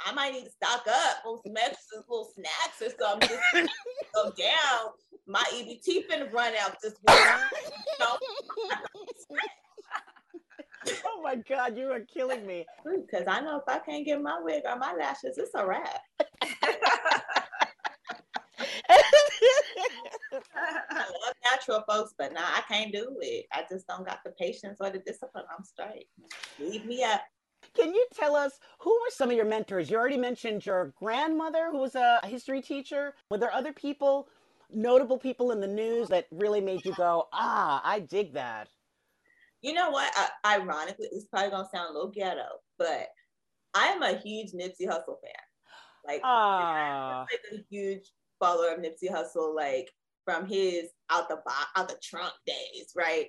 I 0.05 0.13
might 0.13 0.33
need 0.33 0.45
to 0.45 0.51
stock 0.51 0.85
up 0.87 1.23
on 1.25 1.39
some 1.43 1.55
extra 1.57 1.99
little 1.99 2.31
snacks 2.33 2.81
or 2.81 2.89
something. 2.99 3.37
Just 3.53 3.73
go 4.15 4.31
down. 4.31 4.91
My 5.27 5.43
EBT 5.53 6.07
finna 6.09 6.31
run 6.33 6.53
out 6.59 6.77
this 6.81 6.95
week. 7.07 7.19
Oh 11.05 11.21
my 11.23 11.35
God, 11.35 11.77
you 11.77 11.91
are 11.91 11.99
killing 11.99 12.47
me. 12.47 12.65
Because 12.83 13.25
I 13.27 13.41
know 13.41 13.57
if 13.57 13.63
I 13.67 13.77
can't 13.79 14.05
get 14.05 14.21
my 14.21 14.39
wig 14.41 14.63
or 14.65 14.75
my 14.77 14.93
lashes, 14.93 15.37
it's 15.37 15.51
a 15.53 15.63
wrap. 15.63 16.01
I 20.55 20.97
love 20.97 21.35
natural 21.43 21.83
folks, 21.87 22.13
but 22.17 22.33
nah, 22.33 22.41
I 22.41 22.61
can't 22.67 22.91
do 22.91 23.15
it. 23.21 23.45
I 23.53 23.63
just 23.69 23.85
don't 23.87 24.05
got 24.05 24.19
the 24.25 24.31
patience 24.31 24.77
or 24.79 24.89
the 24.89 24.99
discipline. 24.99 25.45
I'm 25.55 25.63
straight. 25.63 26.07
Leave 26.59 26.85
me 26.85 27.03
up. 27.03 27.21
Can 27.75 27.93
you 27.93 28.05
tell 28.13 28.35
us 28.35 28.59
who 28.79 28.91
were 28.91 29.09
some 29.09 29.29
of 29.29 29.35
your 29.35 29.45
mentors? 29.45 29.89
You 29.89 29.97
already 29.97 30.17
mentioned 30.17 30.65
your 30.65 30.93
grandmother, 30.99 31.69
who 31.71 31.77
was 31.79 31.95
a 31.95 32.19
history 32.25 32.61
teacher. 32.61 33.13
Were 33.29 33.37
there 33.37 33.53
other 33.53 33.71
people, 33.71 34.27
notable 34.69 35.17
people 35.17 35.51
in 35.51 35.61
the 35.61 35.67
news 35.67 36.09
that 36.09 36.27
really 36.31 36.61
made 36.61 36.85
you 36.85 36.93
go, 36.95 37.27
ah, 37.31 37.81
I 37.83 37.99
dig 37.99 38.33
that? 38.33 38.67
You 39.61 39.73
know 39.73 39.89
what? 39.91 40.11
I, 40.43 40.57
ironically, 40.57 41.07
it's 41.11 41.25
probably 41.25 41.51
gonna 41.51 41.69
sound 41.73 41.91
a 41.91 41.93
little 41.93 42.11
ghetto, 42.11 42.47
but 42.77 43.07
I'm 43.73 44.01
a 44.01 44.17
huge 44.17 44.51
Nipsey 44.51 44.87
Hussle 44.87 45.21
fan. 45.21 45.45
Like, 46.05 46.21
Ah. 46.23 47.21
I'm 47.21 47.27
like 47.31 47.61
a 47.61 47.65
huge 47.69 48.11
follower 48.39 48.73
of 48.73 48.79
Nipsey 48.79 49.09
Hussle, 49.09 49.55
like 49.55 49.89
from 50.25 50.45
his 50.45 50.89
out 51.09 51.29
the 51.29 51.37
bo- 51.45 51.51
out 51.75 51.87
the 51.87 51.97
trunk 52.03 52.33
days, 52.45 52.91
right? 52.95 53.27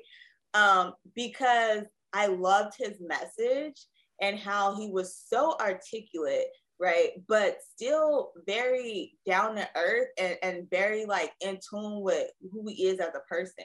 Um, 0.55 0.95
because 1.15 1.85
I 2.13 2.27
loved 2.27 2.75
his 2.79 2.99
message 3.01 3.87
and 4.23 4.39
how 4.39 4.75
he 4.75 4.91
was 4.91 5.23
so 5.29 5.57
articulate 5.61 6.47
right? 6.83 7.11
But 7.29 7.59
still 7.75 8.33
very 8.45 9.13
down 9.25 9.55
to 9.55 9.69
earth 9.77 10.09
and, 10.19 10.37
and 10.43 10.69
very 10.69 11.05
like 11.05 11.33
in 11.41 11.59
tune 11.71 12.03
with 12.03 12.29
who 12.51 12.69
he 12.69 12.89
is 12.89 12.99
as 12.99 13.15
a 13.15 13.21
person. 13.29 13.65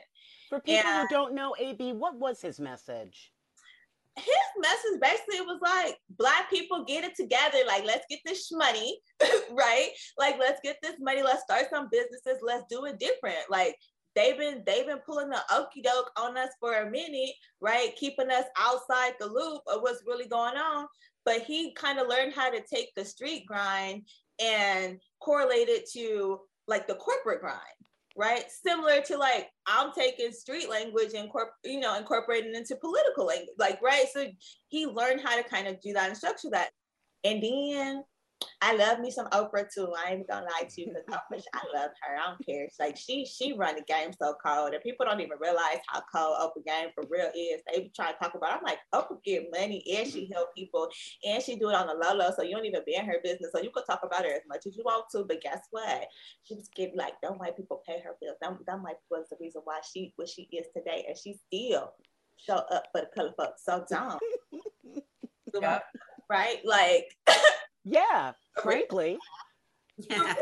For 0.50 0.60
people 0.60 0.90
and, 0.90 1.10
who 1.10 1.16
don't 1.16 1.34
know 1.34 1.56
AB, 1.60 1.94
what 1.94 2.16
was 2.16 2.42
his 2.42 2.60
message? 2.60 3.32
His 4.16 4.26
message 4.60 5.02
basically 5.02 5.42
was 5.42 5.60
like, 5.62 5.98
Black 6.12 6.50
people 6.50 6.86
get 6.86 7.04
it 7.04 7.16
together. 7.16 7.60
Like, 7.68 7.86
let's 7.86 8.06
get 8.10 8.20
this 8.26 8.52
money, 8.52 9.00
right? 9.52 9.90
Like, 10.18 10.38
let's 10.40 10.60
get 10.64 10.78
this 10.82 10.96
money. 11.00 11.22
Let's 11.22 11.44
start 11.44 11.66
some 11.72 11.90
businesses. 11.92 12.42
Let's 12.42 12.66
do 12.70 12.86
it 12.86 13.00
different. 13.00 13.50
Like, 13.50 13.76
they've 14.18 14.38
been 14.38 14.64
they've 14.66 14.88
been 14.88 15.00
pulling 15.06 15.30
the 15.30 15.40
okey 15.54 15.82
doke 15.82 16.12
on 16.18 16.38
us 16.38 16.50
for 16.60 16.74
a 16.74 16.90
minute, 16.90 17.34
right? 17.62 17.96
Keeping 17.96 18.32
us 18.32 18.46
outside 18.58 19.14
the 19.20 19.28
loop 19.28 19.62
of 19.68 19.82
what's 19.82 20.04
really 20.06 20.28
going 20.28 20.58
on. 20.58 20.88
But 21.24 21.44
he 21.44 21.74
kind 21.74 22.00
of 22.00 22.08
learned 22.08 22.34
how 22.34 22.50
to 22.50 22.62
take 22.74 22.90
the 22.96 23.06
street 23.06 23.46
grind 23.46 24.08
and 24.42 25.00
correlate 25.22 25.70
it 25.70 25.90
to 25.92 26.40
like 26.68 26.88
the 26.88 26.96
corporate 26.96 27.42
grind, 27.42 27.60
right? 28.18 28.46
Similar 28.50 29.02
to 29.02 29.18
like 29.18 29.50
I'm 29.68 29.92
taking 29.94 30.32
street 30.32 30.70
language 30.70 31.14
and 31.16 31.30
corp, 31.30 31.50
you 31.64 31.80
know, 31.80 31.96
incorporating 31.96 32.56
into 32.56 32.76
political 32.78 33.26
language, 33.26 33.56
like 33.60 33.80
right. 33.84 34.06
So 34.12 34.26
he 34.70 34.88
learned 34.88 35.22
how 35.24 35.38
to 35.38 35.48
kind 35.48 35.68
of 35.68 35.80
do 35.82 35.94
that 35.94 36.08
and 36.08 36.18
structure 36.18 36.50
that. 36.52 36.70
And 37.24 37.44
then 37.44 38.04
I 38.62 38.76
love 38.76 39.00
me 39.00 39.12
some 39.12 39.28
Oprah 39.28 39.72
too. 39.72 39.94
I 39.98 40.14
ain't 40.14 40.28
gonna 40.28 40.46
lie 40.46 40.68
to 40.68 40.82
you 40.82 40.88
because 40.88 41.04
Oprah, 41.10 41.42
I 41.54 41.62
love 41.74 41.92
her. 42.02 42.18
I 42.18 42.28
don't 42.28 42.46
care. 42.46 42.64
It's 42.64 42.80
like 42.80 42.98
she 42.98 43.26
she 43.26 43.54
run 43.54 43.76
the 43.76 43.84
game 43.84 44.12
so 44.14 44.36
cold, 44.44 44.74
and 44.74 44.82
people 44.82 45.06
don't 45.06 45.22
even 45.22 45.38
realize 45.40 45.80
how 45.88 46.02
cold 46.14 46.38
Oprah 46.40 46.66
game 46.66 46.90
for 46.96 47.04
real 47.10 47.30
is. 47.36 47.62
They 47.68 47.92
try 47.96 48.12
to 48.12 48.18
talk 48.18 48.34
about. 48.36 48.58
I'm 48.58 48.64
like 48.64 48.80
Oprah 48.94 49.24
get 49.24 49.52
money 49.52 49.84
and 49.96 50.12
she 50.12 50.30
help 50.34 50.56
people 50.56 50.88
and 51.24 51.42
she 51.42 51.56
do 51.56 51.70
it 51.70 51.76
on 51.76 51.88
the 51.88 51.94
low 51.94 52.16
low, 52.16 52.32
so 52.36 52.44
you 52.44 52.56
don't 52.56 52.66
even 52.66 52.82
be 52.86 52.96
in 52.96 53.06
her 53.06 53.20
business. 53.24 53.52
So 53.54 53.62
you 53.62 53.70
could 53.74 53.86
talk 53.86 54.02
about 54.04 54.26
her 54.26 54.34
as 54.34 54.42
much 54.48 54.66
as 54.66 54.76
you 54.76 54.84
want 54.84 55.06
to, 55.12 55.24
but 55.24 55.42
guess 55.42 55.62
what? 55.72 56.08
She 56.44 56.56
just 56.56 56.74
give 56.74 56.92
like 56.96 57.14
don't 57.22 57.40
white 57.40 57.58
people 57.58 57.84
pay 57.88 58.00
her 58.04 58.16
bills. 58.22 58.38
That, 58.42 58.58
that 58.66 58.82
might 58.82 58.98
was 59.12 59.28
the 59.30 59.38
reason 59.40 59.62
why 59.66 59.80
she 59.92 60.14
what 60.16 60.30
she 60.30 60.50
is 60.52 60.68
today, 60.76 61.06
and 61.08 61.18
she 61.18 61.40
still 61.48 61.94
show 62.38 62.58
up 62.72 62.86
for 62.92 63.02
the 63.02 63.08
color 63.16 63.34
folks. 63.38 63.64
So 63.66 63.86
dumb. 63.90 64.18
yeah. 65.62 65.80
Right? 66.30 66.58
Like 66.66 67.06
Yeah, 67.88 68.34
frankly. 68.62 69.18
Yeah. 69.98 70.36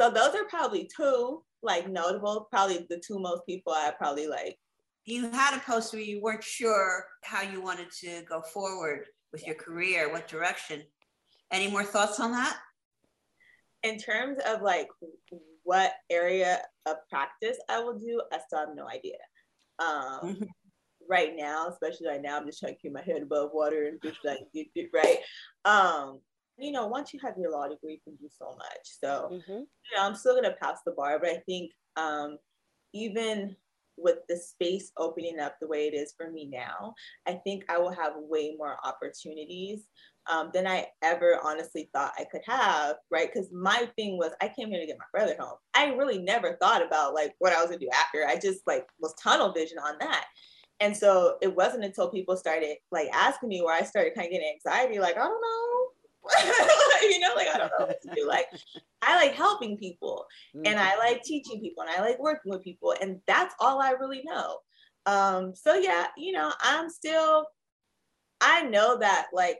so 0.00 0.10
those 0.10 0.34
are 0.34 0.44
probably 0.44 0.88
two 0.94 1.42
like 1.62 1.88
notable, 1.88 2.48
probably 2.50 2.86
the 2.88 2.98
two 2.98 3.18
most 3.18 3.46
people 3.46 3.72
I 3.72 3.92
probably 3.96 4.26
like. 4.26 4.58
You 5.04 5.30
had 5.30 5.56
a 5.56 5.60
post 5.60 5.92
where 5.92 6.02
you 6.02 6.20
weren't 6.20 6.44
sure 6.44 7.04
how 7.22 7.42
you 7.42 7.60
wanted 7.60 7.90
to 8.00 8.22
go 8.28 8.40
forward 8.40 9.06
with 9.32 9.46
your 9.46 9.56
career, 9.56 10.12
what 10.12 10.28
direction. 10.28 10.82
Any 11.52 11.70
more 11.70 11.84
thoughts 11.84 12.20
on 12.20 12.32
that? 12.32 12.56
In 13.82 13.98
terms 13.98 14.38
of 14.46 14.62
like 14.62 14.88
what 15.64 15.92
area 16.10 16.60
of 16.86 16.96
practice 17.10 17.58
I 17.68 17.80
will 17.80 17.98
do, 17.98 18.20
I 18.32 18.38
still 18.46 18.60
have 18.60 18.76
no 18.76 18.88
idea. 18.88 19.18
Um, 19.78 20.20
mm-hmm. 20.22 20.44
Right 21.10 21.32
now, 21.36 21.68
especially 21.68 22.06
right 22.06 22.22
now, 22.22 22.38
I'm 22.38 22.46
just 22.46 22.60
trying 22.60 22.74
to 22.74 22.80
keep 22.80 22.92
my 22.92 23.02
head 23.02 23.22
above 23.22 23.50
water 23.52 23.84
and 23.86 24.00
just 24.02 24.24
like, 24.24 24.38
right. 24.94 25.18
Um, 25.64 26.20
you 26.58 26.72
know, 26.72 26.86
once 26.86 27.12
you 27.12 27.20
have 27.22 27.36
your 27.38 27.50
law 27.50 27.68
degree, 27.68 28.00
you 28.04 28.12
can 28.12 28.16
do 28.16 28.28
so 28.30 28.56
much. 28.56 28.84
So, 28.84 29.30
mm-hmm. 29.32 29.52
you 29.52 29.96
know, 29.96 30.02
I'm 30.02 30.14
still 30.14 30.34
gonna 30.34 30.54
pass 30.60 30.78
the 30.84 30.92
bar, 30.92 31.18
but 31.18 31.30
I 31.30 31.42
think 31.46 31.70
um, 31.96 32.38
even 32.92 33.56
with 33.98 34.18
the 34.28 34.36
space 34.36 34.90
opening 34.96 35.38
up 35.38 35.56
the 35.60 35.66
way 35.66 35.86
it 35.86 35.94
is 35.94 36.14
for 36.16 36.30
me 36.30 36.48
now, 36.50 36.94
I 37.26 37.34
think 37.44 37.64
I 37.68 37.78
will 37.78 37.92
have 37.92 38.12
way 38.16 38.54
more 38.56 38.76
opportunities 38.84 39.86
um, 40.30 40.50
than 40.54 40.66
I 40.66 40.86
ever 41.02 41.38
honestly 41.42 41.90
thought 41.92 42.12
I 42.18 42.24
could 42.30 42.42
have, 42.46 42.96
right? 43.10 43.30
Because 43.32 43.50
my 43.52 43.88
thing 43.96 44.16
was 44.16 44.32
I 44.40 44.48
came 44.48 44.68
here 44.68 44.80
to 44.80 44.86
get 44.86 44.98
my 44.98 45.18
brother 45.18 45.36
home. 45.38 45.56
I 45.74 45.94
really 45.94 46.18
never 46.18 46.56
thought 46.60 46.84
about 46.84 47.14
like 47.14 47.34
what 47.38 47.52
I 47.52 47.60
was 47.60 47.66
gonna 47.66 47.78
do 47.78 47.90
after. 47.92 48.26
I 48.26 48.38
just 48.38 48.60
like 48.66 48.86
was 49.00 49.14
tunnel 49.22 49.52
vision 49.52 49.78
on 49.78 49.96
that. 50.00 50.26
And 50.80 50.96
so 50.96 51.36
it 51.40 51.54
wasn't 51.54 51.84
until 51.84 52.10
people 52.10 52.36
started 52.36 52.76
like 52.90 53.08
asking 53.12 53.48
me 53.50 53.62
where 53.62 53.74
I 53.74 53.84
started 53.84 54.14
kind 54.14 54.26
of 54.26 54.32
getting 54.32 54.52
anxiety, 54.54 54.98
like, 54.98 55.16
I 55.16 55.20
don't 55.20 55.40
know, 55.40 55.86
you 57.02 57.20
know, 57.20 57.34
like 57.34 57.48
I 57.48 57.58
don't 57.58 57.72
know 57.78 57.86
what 57.86 58.02
to 58.02 58.14
do. 58.14 58.26
Like 58.26 58.46
I 59.02 59.16
like 59.16 59.34
helping 59.34 59.76
people 59.76 60.26
mm-hmm. 60.54 60.66
and 60.66 60.78
I 60.78 60.96
like 60.98 61.22
teaching 61.22 61.60
people 61.60 61.82
and 61.82 61.92
I 61.92 62.00
like 62.00 62.18
working 62.18 62.52
with 62.52 62.62
people. 62.62 62.94
And 63.00 63.20
that's 63.26 63.54
all 63.60 63.80
I 63.80 63.92
really 63.92 64.22
know. 64.24 64.58
Um, 65.06 65.54
so 65.54 65.74
yeah, 65.74 66.06
you 66.16 66.32
know, 66.32 66.52
I'm 66.60 66.88
still 66.88 67.46
I 68.40 68.62
know 68.62 68.98
that 68.98 69.28
like 69.32 69.58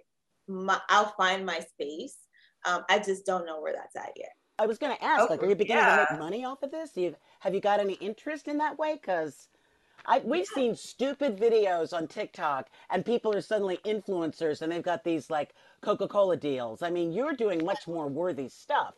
my, 0.48 0.81
I'll 0.88 1.14
find 1.16 1.46
my 1.46 1.61
space. 1.61 2.16
Um, 2.64 2.83
I 2.88 2.98
just 2.98 3.25
don't 3.27 3.46
know 3.46 3.61
where 3.61 3.72
that's 3.72 3.96
at 3.96 4.12
yet. 4.16 4.33
I 4.59 4.66
was 4.66 4.79
gonna 4.79 4.98
ask, 5.01 5.31
like, 5.31 5.42
are 5.42 5.48
you 5.48 5.57
beginning 5.57 5.83
yeah. 5.85 6.05
to 6.05 6.12
make 6.12 6.20
money 6.20 6.44
off 6.44 6.62
of 6.62 6.70
this? 6.70 6.90
You 6.96 7.16
have 7.40 7.55
you 7.55 7.61
got 7.61 7.81
any 7.81 7.94
interest 7.94 8.48
in 8.48 8.59
that 8.59 8.79
way? 8.79 8.98
Because 9.01 9.48
I, 10.07 10.20
we've 10.20 10.46
seen 10.46 10.75
stupid 10.75 11.38
videos 11.38 11.92
on 11.92 12.07
TikTok, 12.07 12.68
and 12.90 13.05
people 13.05 13.35
are 13.35 13.40
suddenly 13.40 13.79
influencers, 13.85 14.62
and 14.62 14.70
they've 14.70 14.83
got 14.83 15.05
these 15.05 15.31
like 15.31 15.55
Coca 15.82 16.08
Cola 16.08 16.36
deals. 16.36 16.82
I 16.82 16.90
mean, 16.90 17.12
you're 17.12 17.34
doing 17.34 17.64
much 17.64 17.86
more 17.86 18.08
worthy 18.08 18.48
stuff. 18.48 18.94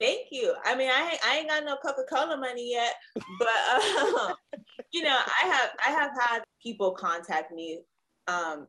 Thank 0.00 0.28
you. 0.32 0.52
I 0.64 0.74
mean, 0.74 0.90
I 0.90 1.16
I 1.24 1.38
ain't 1.38 1.48
got 1.48 1.64
no 1.64 1.76
Coca 1.76 2.02
Cola 2.10 2.36
money 2.36 2.72
yet, 2.72 2.94
but 3.38 3.48
uh, 3.70 4.34
you 4.92 5.02
know, 5.02 5.16
I 5.42 5.46
have 5.46 5.70
I 5.86 5.90
have 5.90 6.10
had 6.20 6.42
people 6.60 6.92
contact 6.92 7.52
me 7.52 7.82
um, 8.26 8.66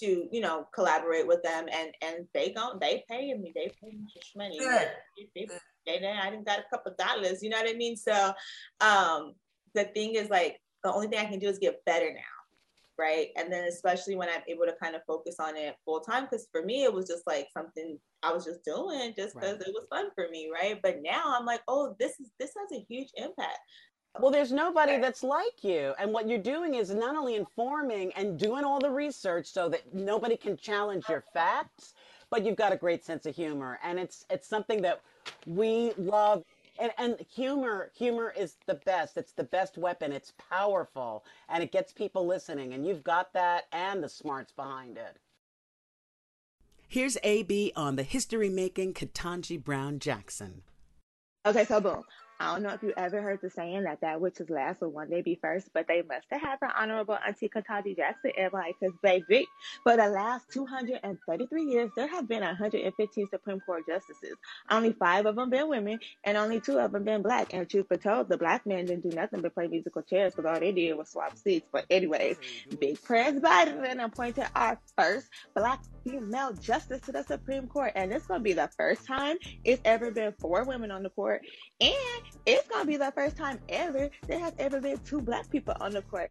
to 0.00 0.28
you 0.32 0.40
know 0.40 0.66
collaborate 0.74 1.28
with 1.28 1.42
them, 1.44 1.66
and 1.72 1.92
and 2.02 2.26
they 2.34 2.50
go 2.50 2.76
they 2.80 3.04
paying 3.08 3.40
me. 3.40 3.52
They 3.54 3.70
pay 3.80 3.90
me 3.90 4.06
just 4.12 4.36
money. 4.36 4.58
Good. 4.58 4.88
They, 5.36 5.46
they, 5.46 6.00
they, 6.00 6.06
I 6.06 6.30
didn't 6.30 6.46
got 6.46 6.58
a 6.58 6.64
couple 6.68 6.94
dollars. 6.98 7.42
You 7.42 7.50
know 7.50 7.58
what 7.58 7.70
I 7.70 7.74
mean? 7.74 7.96
So 7.96 8.32
um, 8.80 9.34
the 9.74 9.84
thing 9.84 10.14
is 10.14 10.28
like 10.30 10.60
the 10.82 10.92
only 10.92 11.06
thing 11.06 11.20
I 11.20 11.30
can 11.30 11.38
do 11.38 11.48
is 11.48 11.58
get 11.58 11.84
better 11.84 12.12
now. 12.12 12.39
Right. 13.00 13.28
And 13.36 13.50
then 13.50 13.64
especially 13.64 14.14
when 14.14 14.28
I'm 14.28 14.42
able 14.46 14.66
to 14.66 14.74
kind 14.80 14.94
of 14.94 15.02
focus 15.06 15.36
on 15.40 15.56
it 15.56 15.76
full 15.84 16.00
time, 16.00 16.24
because 16.24 16.48
for 16.52 16.62
me, 16.62 16.84
it 16.84 16.92
was 16.92 17.06
just 17.06 17.26
like 17.26 17.48
something 17.56 17.98
I 18.22 18.32
was 18.32 18.44
just 18.44 18.62
doing 18.64 19.14
just 19.16 19.34
because 19.34 19.58
right. 19.58 19.68
it 19.68 19.74
was 19.74 19.86
fun 19.88 20.10
for 20.14 20.28
me. 20.30 20.50
Right. 20.52 20.78
But 20.82 20.98
now 21.02 21.34
I'm 21.38 21.46
like, 21.46 21.62
oh, 21.66 21.96
this 21.98 22.20
is 22.20 22.30
this 22.38 22.50
has 22.58 22.78
a 22.78 22.84
huge 22.88 23.08
impact. 23.16 23.58
Well, 24.18 24.32
there's 24.32 24.52
nobody 24.52 24.98
that's 24.98 25.22
like 25.22 25.62
you. 25.62 25.94
And 25.98 26.12
what 26.12 26.28
you're 26.28 26.38
doing 26.38 26.74
is 26.74 26.90
not 26.90 27.16
only 27.16 27.36
informing 27.36 28.12
and 28.14 28.38
doing 28.38 28.64
all 28.64 28.80
the 28.80 28.90
research 28.90 29.46
so 29.46 29.68
that 29.68 29.94
nobody 29.94 30.36
can 30.36 30.56
challenge 30.56 31.04
your 31.08 31.22
facts, 31.32 31.94
but 32.28 32.44
you've 32.44 32.56
got 32.56 32.72
a 32.72 32.76
great 32.76 33.04
sense 33.04 33.24
of 33.26 33.36
humor. 33.36 33.78
And 33.84 33.98
it's 33.98 34.26
it's 34.28 34.48
something 34.48 34.82
that 34.82 35.00
we 35.46 35.92
love 35.96 36.44
and 36.80 36.92
and 36.98 37.16
humor 37.32 37.90
humor 37.94 38.32
is 38.36 38.56
the 38.66 38.74
best. 38.74 39.16
It's 39.16 39.32
the 39.32 39.44
best 39.44 39.78
weapon. 39.78 40.12
It's 40.12 40.32
powerful 40.50 41.24
and 41.48 41.62
it 41.62 41.72
gets 41.72 41.92
people 41.92 42.26
listening 42.26 42.72
and 42.72 42.86
you've 42.86 43.04
got 43.04 43.32
that 43.34 43.64
and 43.72 44.02
the 44.02 44.08
smarts 44.08 44.52
behind 44.52 44.96
it. 44.96 45.18
Here's 46.88 47.16
ab 47.22 47.52
on 47.76 47.96
the 47.96 48.02
history 48.02 48.48
making 48.48 48.94
ketanji 48.94 49.62
brown 49.62 49.98
jackson. 49.98 50.62
Okay 51.46 51.64
so 51.64 51.80
boom 51.80 52.04
I 52.40 52.54
don't 52.54 52.62
know 52.62 52.70
if 52.70 52.82
you 52.82 52.94
ever 52.96 53.20
heard 53.20 53.40
the 53.42 53.50
saying 53.50 53.82
that 53.82 54.00
that 54.00 54.18
which 54.18 54.40
is 54.40 54.48
last 54.48 54.80
will 54.80 54.88
one 54.88 55.10
day 55.10 55.20
be 55.20 55.38
first, 55.42 55.68
but 55.74 55.86
they 55.86 56.00
must 56.00 56.24
have 56.30 56.40
had 56.40 56.56
the 56.62 56.70
Honorable 56.74 57.18
Auntie 57.26 57.50
Ketanji 57.50 57.94
Jackson 57.94 58.32
everybody, 58.34 58.74
because 58.80 58.96
baby, 59.02 59.46
for 59.82 59.94
the 59.94 60.08
last 60.08 60.50
233 60.50 61.64
years, 61.64 61.90
there 61.96 62.08
have 62.08 62.26
been 62.26 62.40
115 62.40 63.28
Supreme 63.28 63.60
Court 63.60 63.86
justices. 63.86 64.38
Only 64.70 64.94
five 64.94 65.26
of 65.26 65.36
them 65.36 65.50
been 65.50 65.68
women, 65.68 66.00
and 66.24 66.38
only 66.38 66.60
two 66.60 66.78
of 66.78 66.92
them 66.92 67.04
been 67.04 67.20
black. 67.20 67.52
And 67.52 67.68
truth 67.68 67.90
be 67.90 67.98
told, 67.98 68.30
the 68.30 68.38
black 68.38 68.64
men 68.64 68.86
didn't 68.86 69.10
do 69.10 69.14
nothing 69.14 69.42
but 69.42 69.54
play 69.54 69.66
musical 69.66 70.00
chairs, 70.00 70.34
because 70.34 70.50
all 70.50 70.58
they 70.58 70.72
did 70.72 70.96
was 70.96 71.10
swap 71.10 71.36
seats. 71.36 71.68
But 71.70 71.84
anyways, 71.90 72.38
Big 72.80 73.02
Press 73.02 73.34
Biden 73.34 73.82
then 73.82 74.00
appointed 74.00 74.46
our 74.56 74.80
first 74.96 75.28
black 75.54 75.82
female 76.04 76.52
justice 76.54 77.00
to 77.02 77.12
the 77.12 77.22
Supreme 77.22 77.66
Court, 77.66 77.92
and 77.94 78.12
it's 78.12 78.26
going 78.26 78.40
to 78.40 78.44
be 78.44 78.52
the 78.52 78.70
first 78.76 79.06
time 79.06 79.36
it's 79.64 79.80
ever 79.84 80.10
been 80.10 80.32
four 80.38 80.64
women 80.64 80.90
on 80.90 81.02
the 81.02 81.10
court, 81.10 81.42
and 81.80 82.22
it's 82.46 82.68
gonna 82.68 82.84
be 82.84 82.96
the 82.96 83.12
first 83.12 83.36
time 83.36 83.58
ever 83.68 84.10
there 84.26 84.38
has 84.38 84.54
ever 84.58 84.80
been 84.80 84.98
two 84.98 85.20
black 85.20 85.50
people 85.50 85.74
on 85.80 85.92
the 85.92 86.02
court. 86.02 86.30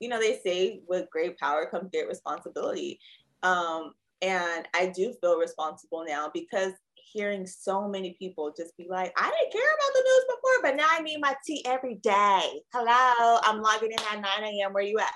You 0.00 0.08
know, 0.08 0.18
they 0.18 0.40
say 0.44 0.82
with 0.88 1.08
great 1.10 1.38
power 1.38 1.66
comes 1.66 1.90
great 1.92 2.08
responsibility. 2.08 2.98
Um, 3.42 3.92
and 4.20 4.66
I 4.74 4.86
do 4.94 5.14
feel 5.20 5.38
responsible 5.38 6.04
now 6.06 6.30
because 6.32 6.72
hearing 7.12 7.46
so 7.46 7.88
many 7.88 8.16
people 8.18 8.52
just 8.56 8.76
be 8.76 8.86
like, 8.88 9.12
I 9.16 9.30
didn't 9.30 9.52
care 9.52 9.62
about 9.62 9.94
the 9.94 10.02
news 10.02 10.24
before, 10.28 10.62
but 10.62 10.76
now 10.76 10.86
I 10.90 11.02
need 11.02 11.20
my 11.20 11.34
tea 11.46 11.64
every 11.66 11.96
day. 11.96 12.62
Hello, 12.72 13.40
I'm 13.44 13.60
logging 13.60 13.90
in 13.92 13.98
at 13.98 14.20
9 14.20 14.44
a.m. 14.44 14.72
Where 14.72 14.82
you 14.82 14.98
at? 14.98 15.12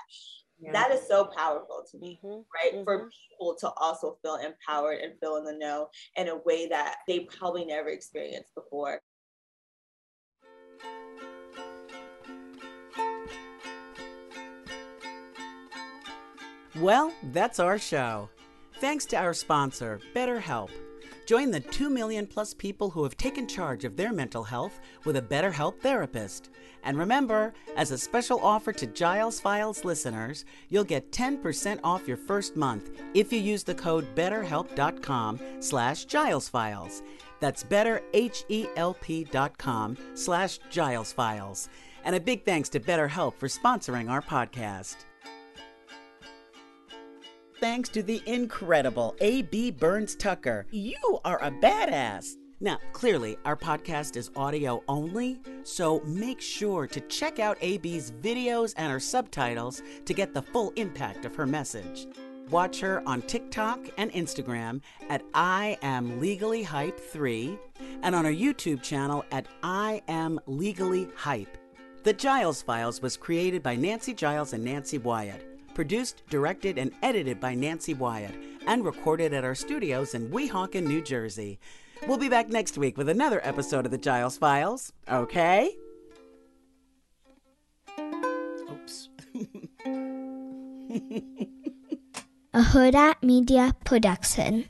Yeah. 0.59 0.71
That 0.71 0.91
is 0.91 1.07
so 1.07 1.25
powerful 1.25 1.85
to 1.91 1.97
me, 1.99 2.19
mm-hmm. 2.23 2.41
right? 2.53 2.73
Mm-hmm. 2.73 2.83
For 2.83 3.09
people 3.29 3.55
to 3.59 3.69
also 3.77 4.17
feel 4.23 4.35
empowered 4.35 4.99
and 5.01 5.13
feel 5.19 5.37
in 5.37 5.45
the 5.45 5.53
know 5.53 5.89
in 6.15 6.29
a 6.29 6.37
way 6.37 6.67
that 6.67 6.97
they 7.07 7.21
probably 7.21 7.65
never 7.65 7.89
experienced 7.89 8.55
before. 8.55 9.01
Well, 16.79 17.11
that's 17.23 17.59
our 17.59 17.79
show. 17.79 18.29
Thanks 18.79 19.05
to 19.07 19.17
our 19.17 19.33
sponsor, 19.33 19.99
BetterHelp. 20.15 20.69
Join 21.27 21.51
the 21.51 21.59
2 21.59 21.89
million 21.89 22.25
plus 22.25 22.53
people 22.53 22.89
who 22.89 23.03
have 23.03 23.17
taken 23.17 23.47
charge 23.47 23.83
of 23.83 23.97
their 23.97 24.13
mental 24.13 24.45
health 24.45 24.79
with 25.03 25.17
a 25.17 25.21
BetterHelp 25.21 25.77
therapist. 25.81 26.51
And 26.85 26.97
remember, 26.97 27.53
as 27.75 27.91
a 27.91 27.97
special 27.97 28.39
offer 28.39 28.71
to 28.71 28.87
Giles 28.87 29.37
Files 29.37 29.83
listeners, 29.83 30.45
you'll 30.69 30.85
get 30.85 31.11
10% 31.11 31.81
off 31.83 32.07
your 32.07 32.15
first 32.15 32.55
month 32.55 32.91
if 33.13 33.33
you 33.33 33.39
use 33.39 33.63
the 33.63 33.75
code 33.75 34.15
betterhelp.com 34.15 35.41
slash 35.59 36.05
gilesfiles. 36.05 37.01
That's 37.41 37.65
betterhelp.com 37.65 39.97
slash 40.13 40.59
gilesfiles. 40.71 41.67
And 42.05 42.15
a 42.15 42.21
big 42.21 42.45
thanks 42.45 42.69
to 42.69 42.79
BetterHelp 42.79 43.35
for 43.35 43.49
sponsoring 43.49 44.09
our 44.09 44.21
podcast. 44.21 45.06
Thanks 47.59 47.89
to 47.89 48.03
the 48.03 48.21
incredible 48.27 49.15
A.B. 49.19 49.71
Burns 49.71 50.15
Tucker. 50.15 50.67
You 50.69 51.19
are 51.25 51.41
a 51.41 51.49
badass. 51.49 52.35
Now, 52.59 52.77
clearly, 52.91 53.35
our 53.45 53.55
podcast 53.55 54.15
is 54.15 54.29
audio 54.35 54.83
only, 54.87 55.39
so 55.63 56.01
make 56.05 56.39
sure 56.39 56.85
to 56.85 56.99
check 57.01 57.39
out 57.39 57.57
AB's 57.61 58.11
videos 58.11 58.75
and 58.77 58.91
her 58.91 58.99
subtitles 58.99 59.81
to 60.05 60.13
get 60.13 60.35
the 60.35 60.41
full 60.41 60.71
impact 60.75 61.25
of 61.25 61.35
her 61.35 61.47
message. 61.47 62.05
Watch 62.51 62.79
her 62.79 63.01
on 63.07 63.23
TikTok 63.23 63.79
and 63.97 64.11
Instagram 64.11 64.81
at 65.09 65.23
I 65.33 65.79
am 65.81 66.19
legally 66.19 66.61
hype 66.61 66.99
3 66.99 67.57
and 68.03 68.13
on 68.13 68.27
our 68.27 68.31
YouTube 68.31 68.83
channel 68.83 69.25
at 69.31 69.47
I 69.63 70.03
am 70.07 70.39
legally 70.45 71.09
hype. 71.15 71.57
The 72.03 72.13
Giles 72.13 72.61
Files 72.61 73.01
was 73.01 73.17
created 73.17 73.63
by 73.63 73.75
Nancy 73.75 74.13
Giles 74.13 74.53
and 74.53 74.63
Nancy 74.63 74.99
Wyatt, 74.99 75.56
produced, 75.77 76.23
directed, 76.27 76.79
and 76.79 76.91
edited 77.03 77.39
by 77.39 77.53
Nancy 77.53 77.93
Wyatt, 77.93 78.33
and 78.65 78.83
recorded 78.83 79.31
at 79.31 79.43
our 79.43 79.53
studios 79.53 80.15
in 80.15 80.27
Weehawken, 80.31 80.87
New 80.87 81.03
Jersey. 81.03 81.59
We'll 82.07 82.17
be 82.17 82.29
back 82.29 82.49
next 82.49 82.79
week 82.79 82.97
with 82.97 83.07
another 83.09 83.39
episode 83.43 83.85
of 83.85 83.91
the 83.91 83.99
Giles 83.99 84.39
Files, 84.39 84.91
okay? 85.07 85.69
Oops. 88.71 89.09
a 92.55 92.61
Hurrdat 92.61 93.21
Media 93.21 93.75
Production. 93.85 94.65